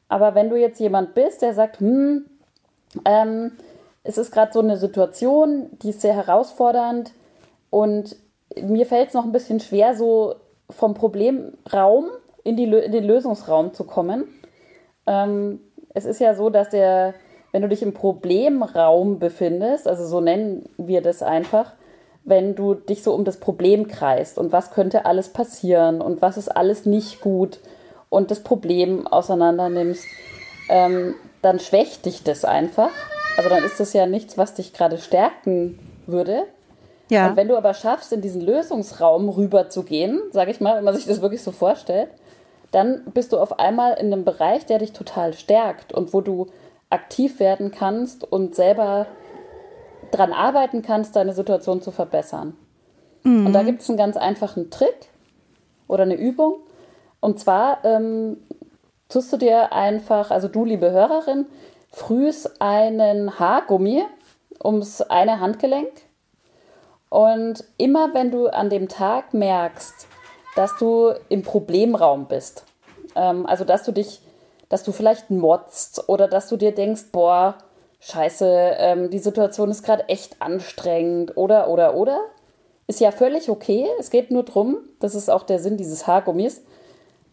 Aber 0.07 0.33
wenn 0.33 0.49
du 0.49 0.55
jetzt 0.55 0.79
jemand 0.79 1.13
bist, 1.13 1.43
der 1.43 1.53
sagt, 1.53 1.79
hm, 1.79 2.25
ähm, 3.05 3.51
es 4.03 4.17
ist 4.17 4.31
gerade 4.31 4.51
so 4.51 4.59
eine 4.59 4.77
Situation, 4.77 5.69
die 5.83 5.91
ist 5.91 6.01
sehr 6.01 6.15
herausfordernd 6.15 7.11
und 7.69 8.15
mir 8.59 8.87
fällt 8.87 9.09
es 9.09 9.13
noch 9.13 9.25
ein 9.25 9.31
bisschen 9.31 9.59
schwer, 9.59 9.95
so 9.95 10.35
vom 10.71 10.95
Problemraum 10.95 12.09
in, 12.49 12.57
die, 12.57 12.65
in 12.65 12.91
den 12.91 13.03
Lösungsraum 13.03 13.73
zu 13.73 13.83
kommen. 13.83 14.27
Ähm, 15.07 15.59
es 15.93 16.05
ist 16.05 16.19
ja 16.19 16.35
so, 16.35 16.49
dass 16.49 16.69
der, 16.69 17.13
wenn 17.51 17.61
du 17.61 17.69
dich 17.69 17.81
im 17.81 17.93
Problemraum 17.93 19.19
befindest, 19.19 19.87
also 19.87 20.05
so 20.05 20.21
nennen 20.21 20.69
wir 20.77 21.01
das 21.01 21.23
einfach, 21.23 21.73
wenn 22.23 22.55
du 22.55 22.75
dich 22.75 23.01
so 23.01 23.13
um 23.13 23.25
das 23.25 23.37
Problem 23.37 23.87
kreist 23.87 24.37
und 24.37 24.51
was 24.51 24.71
könnte 24.71 25.05
alles 25.05 25.29
passieren 25.29 26.01
und 26.01 26.21
was 26.21 26.37
ist 26.37 26.49
alles 26.49 26.85
nicht 26.85 27.21
gut 27.21 27.59
und 28.09 28.29
das 28.29 28.41
Problem 28.41 29.07
auseinander 29.07 29.69
nimmst, 29.69 30.05
ähm, 30.69 31.15
dann 31.41 31.59
schwächt 31.59 32.05
dich 32.05 32.23
das 32.23 32.45
einfach. 32.45 32.91
Also 33.37 33.49
dann 33.49 33.63
ist 33.63 33.79
das 33.79 33.93
ja 33.93 34.05
nichts, 34.05 34.37
was 34.37 34.53
dich 34.53 34.73
gerade 34.73 34.97
stärken 34.97 35.79
würde. 36.05 36.43
Ja. 37.09 37.29
Und 37.29 37.37
wenn 37.37 37.47
du 37.47 37.57
aber 37.57 37.73
schaffst, 37.73 38.13
in 38.13 38.21
diesen 38.21 38.41
Lösungsraum 38.41 39.29
rüber 39.29 39.69
zu 39.69 39.83
gehen, 39.83 40.21
sage 40.31 40.51
ich 40.51 40.61
mal, 40.61 40.77
wenn 40.77 40.83
man 40.83 40.95
sich 40.95 41.05
das 41.05 41.21
wirklich 41.21 41.41
so 41.41 41.51
vorstellt, 41.51 42.09
dann 42.71 43.03
bist 43.13 43.33
du 43.33 43.37
auf 43.37 43.59
einmal 43.59 43.93
in 43.93 44.13
einem 44.13 44.25
Bereich, 44.25 44.65
der 44.65 44.79
dich 44.79 44.93
total 44.93 45.33
stärkt 45.33 45.93
und 45.93 46.13
wo 46.13 46.21
du 46.21 46.47
aktiv 46.89 47.39
werden 47.39 47.71
kannst 47.71 48.23
und 48.23 48.55
selber 48.55 49.07
dran 50.11 50.33
arbeiten 50.33 50.81
kannst, 50.81 51.15
deine 51.15 51.33
Situation 51.33 51.81
zu 51.81 51.91
verbessern. 51.91 52.55
Mhm. 53.23 53.47
Und 53.47 53.53
da 53.53 53.63
gibt 53.63 53.81
es 53.81 53.89
einen 53.89 53.97
ganz 53.97 54.17
einfachen 54.17 54.69
Trick 54.69 55.09
oder 55.87 56.03
eine 56.03 56.15
Übung. 56.15 56.55
Und 57.19 57.39
zwar 57.39 57.83
ähm, 57.83 58.37
tust 59.07 59.31
du 59.33 59.37
dir 59.37 59.73
einfach, 59.73 60.31
also 60.31 60.47
du, 60.47 60.65
liebe 60.65 60.91
Hörerin, 60.91 61.45
frühst 61.91 62.61
einen 62.61 63.39
Haargummi 63.39 64.03
ums 64.63 65.01
eine 65.01 65.39
Handgelenk. 65.39 65.89
Und 67.09 67.63
immer 67.77 68.13
wenn 68.13 68.29
du 68.31 68.47
an 68.47 68.69
dem 68.69 68.87
Tag 68.87 69.33
merkst, 69.33 70.07
dass 70.55 70.77
du 70.77 71.13
im 71.29 71.43
Problemraum 71.43 72.27
bist, 72.27 72.63
ähm, 73.15 73.45
also 73.45 73.63
dass 73.63 73.83
du 73.83 73.91
dich, 73.91 74.21
dass 74.69 74.83
du 74.83 74.91
vielleicht 74.91 75.29
motzt 75.29 76.07
oder 76.09 76.27
dass 76.27 76.47
du 76.47 76.57
dir 76.57 76.73
denkst, 76.73 77.05
boah, 77.11 77.55
scheiße, 77.99 78.75
ähm, 78.77 79.09
die 79.09 79.19
Situation 79.19 79.69
ist 79.69 79.83
gerade 79.83 80.07
echt 80.09 80.41
anstrengend 80.41 81.37
oder, 81.37 81.69
oder, 81.69 81.95
oder, 81.95 82.19
ist 82.87 82.99
ja 82.99 83.11
völlig 83.11 83.49
okay. 83.49 83.87
Es 83.99 84.09
geht 84.09 84.31
nur 84.31 84.43
darum, 84.43 84.77
das 84.99 85.15
ist 85.15 85.29
auch 85.29 85.43
der 85.43 85.59
Sinn 85.59 85.77
dieses 85.77 86.07
Haargummis, 86.07 86.63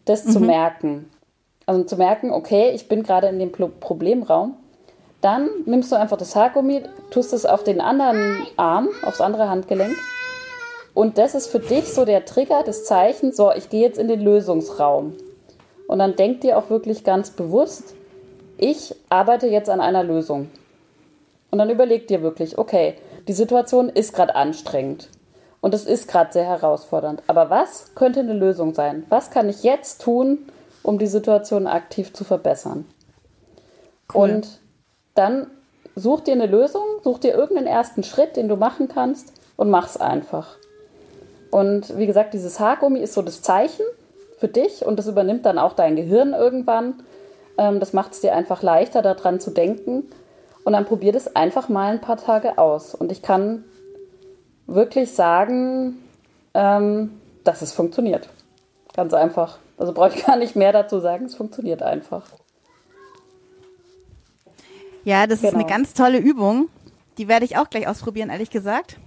das 0.05 0.25
mhm. 0.25 0.31
zu 0.31 0.39
merken. 0.39 1.11
Also 1.65 1.83
zu 1.83 1.97
merken, 1.97 2.31
okay, 2.31 2.71
ich 2.71 2.87
bin 2.87 3.03
gerade 3.03 3.27
in 3.27 3.39
dem 3.39 3.51
Problemraum. 3.51 4.55
Dann 5.19 5.49
nimmst 5.65 5.91
du 5.91 5.95
einfach 5.95 6.17
das 6.17 6.35
Haargummi, 6.35 6.83
tust 7.09 7.33
es 7.33 7.45
auf 7.45 7.63
den 7.63 7.81
anderen 7.81 8.45
Arm, 8.55 8.89
aufs 9.03 9.19
andere 9.19 9.49
Handgelenk. 9.49 9.97
Und 10.97 11.19
das 11.19 11.35
ist 11.35 11.49
für 11.49 11.59
dich 11.59 11.93
so 11.93 12.05
der 12.05 12.25
Trigger, 12.25 12.63
das 12.65 12.83
Zeichen, 12.85 13.31
so, 13.31 13.51
ich 13.51 13.69
gehe 13.69 13.81
jetzt 13.81 13.99
in 13.99 14.07
den 14.07 14.19
Lösungsraum. 14.19 15.13
Und 15.85 15.99
dann 15.99 16.15
denk 16.15 16.41
dir 16.41 16.57
auch 16.57 16.71
wirklich 16.71 17.03
ganz 17.03 17.29
bewusst, 17.29 17.93
ich 18.57 18.95
arbeite 19.07 19.45
jetzt 19.45 19.69
an 19.69 19.79
einer 19.79 20.03
Lösung. 20.03 20.49
Und 21.51 21.59
dann 21.59 21.69
überleg 21.69 22.07
dir 22.07 22.23
wirklich, 22.23 22.57
okay, 22.57 22.95
die 23.27 23.33
Situation 23.33 23.89
ist 23.89 24.11
gerade 24.11 24.33
anstrengend. 24.33 25.09
Und 25.61 25.75
es 25.75 25.85
ist 25.85 26.07
gerade 26.07 26.33
sehr 26.33 26.45
herausfordernd. 26.45 27.21
Aber 27.27 27.51
was 27.51 27.93
könnte 27.93 28.21
eine 28.21 28.33
Lösung 28.33 28.73
sein? 28.73 29.05
Was 29.09 29.29
kann 29.29 29.49
ich 29.49 29.61
jetzt 29.61 30.01
tun, 30.01 30.47
um 30.81 30.97
die 30.97 31.05
Situation 31.05 31.67
aktiv 31.67 32.11
zu 32.11 32.23
verbessern? 32.23 32.85
Cool. 34.11 34.31
Und 34.31 34.61
dann 35.13 35.45
such 35.95 36.21
dir 36.21 36.33
eine 36.33 36.47
Lösung, 36.47 36.85
such 37.03 37.19
dir 37.19 37.35
irgendeinen 37.35 37.67
ersten 37.67 38.01
Schritt, 38.01 38.35
den 38.35 38.47
du 38.47 38.55
machen 38.55 38.87
kannst 38.87 39.31
und 39.57 39.69
mach's 39.69 39.97
einfach. 39.97 40.57
Und 41.51 41.97
wie 41.97 42.07
gesagt, 42.07 42.33
dieses 42.33 42.59
Haargummi 42.59 42.99
ist 42.99 43.13
so 43.13 43.21
das 43.21 43.41
Zeichen 43.41 43.85
für 44.39 44.47
dich 44.47 44.85
und 44.85 44.97
das 44.97 45.07
übernimmt 45.07 45.45
dann 45.45 45.57
auch 45.57 45.73
dein 45.73 45.95
Gehirn 45.95 46.33
irgendwann. 46.33 46.95
Ähm, 47.57 47.79
das 47.79 47.93
macht 47.93 48.13
es 48.13 48.21
dir 48.21 48.35
einfach 48.35 48.61
leichter, 48.61 49.01
daran 49.01 49.39
zu 49.39 49.51
denken. 49.51 50.03
Und 50.63 50.73
dann 50.73 50.85
probier 50.85 51.13
das 51.13 51.35
einfach 51.35 51.69
mal 51.69 51.93
ein 51.93 52.01
paar 52.01 52.17
Tage 52.17 52.57
aus. 52.57 52.93
Und 52.93 53.11
ich 53.11 53.21
kann 53.21 53.63
wirklich 54.65 55.13
sagen, 55.13 55.97
ähm, 56.53 57.21
dass 57.43 57.61
es 57.61 57.71
funktioniert. 57.71 58.29
Ganz 58.93 59.13
einfach. 59.13 59.59
Also 59.77 59.93
brauche 59.93 60.09
ich 60.15 60.25
gar 60.25 60.35
nicht 60.37 60.55
mehr 60.55 60.73
dazu 60.73 60.99
sagen, 60.99 61.25
es 61.25 61.35
funktioniert 61.35 61.81
einfach. 61.81 62.25
Ja, 65.03 65.25
das 65.25 65.39
genau. 65.39 65.49
ist 65.49 65.55
eine 65.55 65.63
genau. 65.63 65.77
ganz 65.77 65.93
tolle 65.93 66.17
Übung. 66.17 66.67
Die 67.17 67.27
werde 67.27 67.45
ich 67.45 67.57
auch 67.57 67.69
gleich 67.69 67.87
ausprobieren, 67.87 68.29
ehrlich 68.29 68.49
gesagt. 68.49 68.97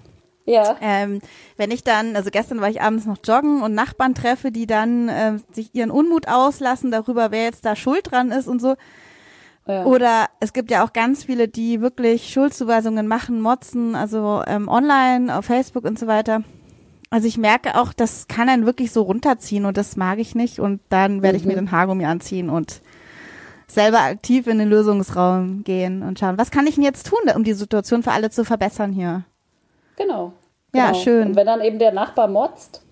Ja. 0.46 0.76
Ähm, 0.80 1.20
wenn 1.56 1.70
ich 1.70 1.84
dann, 1.84 2.16
also 2.16 2.30
gestern 2.30 2.60
war 2.60 2.68
ich 2.70 2.82
abends 2.82 3.06
noch 3.06 3.18
joggen 3.24 3.62
und 3.62 3.74
Nachbarn 3.74 4.14
treffe, 4.14 4.50
die 4.50 4.66
dann 4.66 5.08
äh, 5.08 5.38
sich 5.52 5.74
ihren 5.74 5.90
Unmut 5.90 6.28
auslassen 6.28 6.90
darüber, 6.90 7.30
wer 7.30 7.44
jetzt 7.44 7.64
da 7.64 7.76
schuld 7.76 8.10
dran 8.10 8.30
ist 8.32 8.48
und 8.48 8.60
so. 8.60 8.74
Ja. 9.66 9.84
Oder 9.84 10.26
es 10.40 10.52
gibt 10.52 10.70
ja 10.70 10.84
auch 10.84 10.92
ganz 10.92 11.24
viele, 11.24 11.46
die 11.46 11.80
wirklich 11.80 12.32
Schuldzuweisungen 12.32 13.06
machen, 13.06 13.40
motzen, 13.40 13.94
also 13.94 14.42
ähm, 14.46 14.68
online, 14.68 15.36
auf 15.36 15.44
Facebook 15.44 15.84
und 15.84 15.98
so 15.98 16.06
weiter. 16.06 16.42
Also 17.10 17.26
ich 17.26 17.38
merke 17.38 17.76
auch, 17.76 17.92
das 17.92 18.28
kann 18.28 18.48
einen 18.48 18.66
wirklich 18.66 18.92
so 18.92 19.02
runterziehen 19.02 19.64
und 19.64 19.76
das 19.76 19.96
mag 19.96 20.18
ich 20.18 20.34
nicht. 20.34 20.60
Und 20.60 20.80
dann 20.88 21.22
werde 21.22 21.36
mhm. 21.36 21.40
ich 21.40 21.46
mir 21.46 21.52
mhm. 21.52 21.66
den 21.66 21.72
Haargummi 21.72 22.04
anziehen 22.04 22.50
und 22.50 22.80
selber 23.66 24.00
aktiv 24.00 24.46
in 24.46 24.58
den 24.58 24.68
Lösungsraum 24.68 25.62
gehen 25.62 26.02
und 26.02 26.18
schauen, 26.18 26.38
was 26.38 26.50
kann 26.50 26.66
ich 26.66 26.74
denn 26.74 26.84
jetzt 26.84 27.06
tun, 27.06 27.18
um 27.34 27.44
die 27.44 27.52
Situation 27.52 28.02
für 28.02 28.12
alle 28.12 28.30
zu 28.30 28.44
verbessern 28.44 28.92
hier? 28.92 29.24
Genau. 29.96 30.32
Ja, 30.74 30.88
genau. 30.90 30.98
schön. 30.98 31.28
Und 31.28 31.36
wenn 31.36 31.46
dann 31.46 31.60
eben 31.60 31.78
der 31.78 31.92
Nachbar 31.92 32.28
motzt 32.28 32.82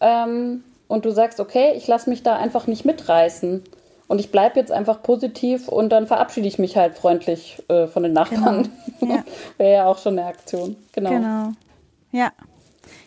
ähm, 0.00 0.64
und 0.88 1.04
du 1.04 1.10
sagst, 1.10 1.40
okay, 1.40 1.72
ich 1.76 1.86
lasse 1.86 2.10
mich 2.10 2.22
da 2.22 2.36
einfach 2.36 2.66
nicht 2.66 2.84
mitreißen 2.84 3.62
und 4.08 4.18
ich 4.18 4.32
bleibe 4.32 4.58
jetzt 4.58 4.72
einfach 4.72 5.02
positiv 5.02 5.68
und 5.68 5.90
dann 5.90 6.06
verabschiede 6.06 6.48
ich 6.48 6.58
mich 6.58 6.76
halt 6.76 6.96
freundlich 6.96 7.62
äh, 7.68 7.86
von 7.86 8.02
den 8.02 8.12
Nachbarn. 8.12 8.64
Genau. 8.64 8.74
Ja. 9.02 9.24
Wäre 9.56 9.72
ja 9.72 9.86
auch 9.86 9.96
schon 9.96 10.18
eine 10.18 10.28
Aktion. 10.28 10.76
Genau. 10.92 11.08
Genau. 11.08 11.52
Ja. 12.12 12.32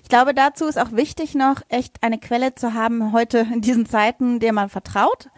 Ich 0.02 0.10
glaube, 0.10 0.34
dazu 0.34 0.66
ist 0.66 0.80
auch 0.80 0.92
wichtig 0.92 1.36
noch, 1.36 1.62
echt 1.70 2.02
eine 2.02 2.18
Quelle 2.18 2.56
zu 2.56 2.74
haben 2.74 3.14
heute 3.14 3.46
in 3.54 3.62
diesen 3.62 3.86
Zeiten, 3.86 4.40
der 4.40 4.54
man 4.54 4.70
vertraut. 4.70 5.30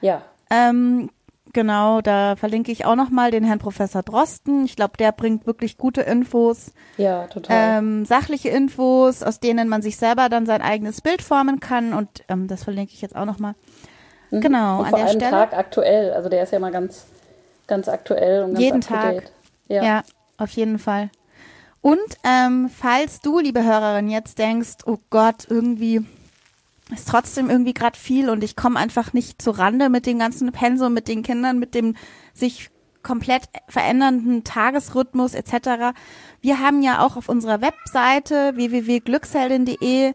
Ja. 0.00 0.22
Ähm, 0.50 1.10
Genau, 1.52 2.00
da 2.00 2.36
verlinke 2.36 2.70
ich 2.72 2.84
auch 2.84 2.94
nochmal 2.94 3.30
den 3.30 3.44
Herrn 3.44 3.58
Professor 3.58 4.02
Drosten. 4.02 4.64
Ich 4.64 4.76
glaube, 4.76 4.96
der 4.98 5.12
bringt 5.12 5.46
wirklich 5.46 5.78
gute 5.78 6.02
Infos. 6.02 6.72
Ja, 6.96 7.26
total. 7.26 7.78
Ähm, 7.78 8.04
sachliche 8.04 8.50
Infos, 8.50 9.22
aus 9.22 9.40
denen 9.40 9.68
man 9.68 9.80
sich 9.80 9.96
selber 9.96 10.28
dann 10.28 10.46
sein 10.46 10.60
eigenes 10.60 11.00
Bild 11.00 11.22
formen 11.22 11.60
kann. 11.60 11.94
Und 11.94 12.24
ähm, 12.28 12.48
das 12.48 12.64
verlinke 12.64 12.92
ich 12.92 13.00
jetzt 13.00 13.16
auch 13.16 13.24
nochmal. 13.24 13.54
Mhm. 14.30 14.40
Genau, 14.40 14.80
und 14.80 14.84
an 14.86 14.90
vor 14.90 14.98
der 14.98 15.08
allem 15.08 15.18
Stelle. 15.18 15.30
Tag 15.30 15.52
aktuell. 15.54 16.12
Also 16.12 16.28
der 16.28 16.42
ist 16.42 16.52
ja 16.52 16.58
mal 16.58 16.72
ganz, 16.72 17.06
ganz 17.66 17.88
aktuell 17.88 18.44
und 18.44 18.50
ganz 18.54 18.60
Jeden 18.60 18.80
Tag. 18.80 19.30
Ja. 19.68 19.82
ja, 19.82 20.02
auf 20.36 20.50
jeden 20.50 20.78
Fall. 20.78 21.10
Und 21.80 22.18
ähm, 22.24 22.68
falls 22.68 23.20
du, 23.20 23.38
liebe 23.38 23.62
Hörerin, 23.62 24.08
jetzt 24.08 24.38
denkst, 24.38 24.78
oh 24.86 24.98
Gott, 25.10 25.46
irgendwie 25.48 26.04
ist 26.92 27.08
trotzdem 27.08 27.50
irgendwie 27.50 27.74
gerade 27.74 27.98
viel 27.98 28.30
und 28.30 28.42
ich 28.42 28.56
komme 28.56 28.78
einfach 28.78 29.12
nicht 29.12 29.42
zu 29.42 29.50
Rande 29.50 29.88
mit 29.88 30.06
dem 30.06 30.18
ganzen 30.18 30.50
Pensum, 30.52 30.94
mit 30.94 31.08
den 31.08 31.22
Kindern, 31.22 31.58
mit 31.58 31.74
dem 31.74 31.96
sich 32.32 32.70
komplett 33.02 33.44
verändernden 33.68 34.44
Tagesrhythmus 34.44 35.34
etc. 35.34 35.94
Wir 36.40 36.60
haben 36.60 36.82
ja 36.82 37.04
auch 37.04 37.16
auf 37.16 37.28
unserer 37.28 37.60
Webseite 37.60 38.52
www.glücksheldin.de 38.54 40.14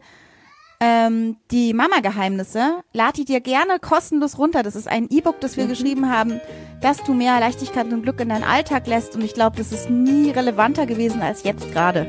ähm, 0.79 1.37
die 1.49 1.73
Mama-Geheimnisse. 1.73 2.83
Lad 2.91 3.17
die 3.17 3.25
dir 3.25 3.39
gerne 3.39 3.79
kostenlos 3.79 4.37
runter. 4.37 4.63
Das 4.63 4.75
ist 4.75 4.87
ein 4.87 5.07
E-Book, 5.09 5.39
das 5.39 5.55
wir 5.55 5.65
mhm. 5.65 5.69
geschrieben 5.69 6.09
haben, 6.09 6.41
dass 6.81 7.01
du 7.03 7.13
mehr 7.13 7.39
Leichtigkeit 7.39 7.91
und 7.91 8.03
Glück 8.03 8.19
in 8.19 8.29
deinen 8.29 8.43
Alltag 8.43 8.85
lässt. 8.87 9.15
Und 9.15 9.23
ich 9.23 9.33
glaube, 9.33 9.55
das 9.55 9.71
ist 9.71 9.89
nie 9.89 10.31
relevanter 10.31 10.85
gewesen 10.85 11.21
als 11.21 11.43
jetzt 11.43 11.71
gerade. 11.71 12.05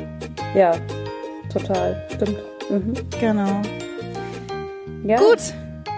Ja, 0.56 0.74
total. 1.52 2.04
Stimmt. 2.10 2.38
Mhm. 2.70 2.94
Genau. 3.20 3.62
Ja. 5.04 5.18
Gut, 5.18 5.38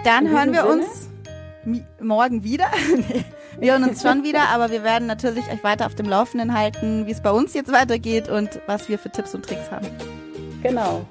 dann 0.04 0.28
hören 0.28 0.52
wir 0.52 0.62
Sinne? 0.62 0.82
uns 0.82 1.86
morgen 2.00 2.42
wieder. 2.42 2.66
wir 3.58 3.72
hören 3.72 3.84
uns 3.84 4.02
schon 4.02 4.24
wieder, 4.24 4.48
aber 4.48 4.70
wir 4.70 4.82
werden 4.82 5.06
natürlich 5.06 5.44
euch 5.50 5.62
weiter 5.62 5.86
auf 5.86 5.94
dem 5.94 6.08
Laufenden 6.08 6.58
halten, 6.58 7.06
wie 7.06 7.12
es 7.12 7.20
bei 7.20 7.30
uns 7.30 7.54
jetzt 7.54 7.72
weitergeht 7.72 8.28
und 8.28 8.60
was 8.66 8.88
wir 8.88 8.98
für 8.98 9.10
Tipps 9.10 9.32
und 9.34 9.46
Tricks 9.46 9.70
haben. 9.70 9.86
Genau. 10.60 11.06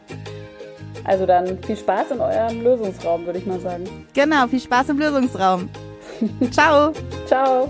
Also 1.06 1.26
dann 1.26 1.62
viel 1.64 1.78
Spaß 1.78 2.12
in 2.12 2.20
eurem 2.20 2.64
Lösungsraum, 2.64 3.26
würde 3.26 3.40
ich 3.40 3.46
mal 3.46 3.62
sagen. 3.62 3.86
Genau, 4.14 4.48
viel 4.48 4.60
Spaß 4.60 4.90
im 4.90 5.00
Lösungsraum. 5.00 5.70
Ciao. 6.52 6.92
Ciao. 7.26 7.70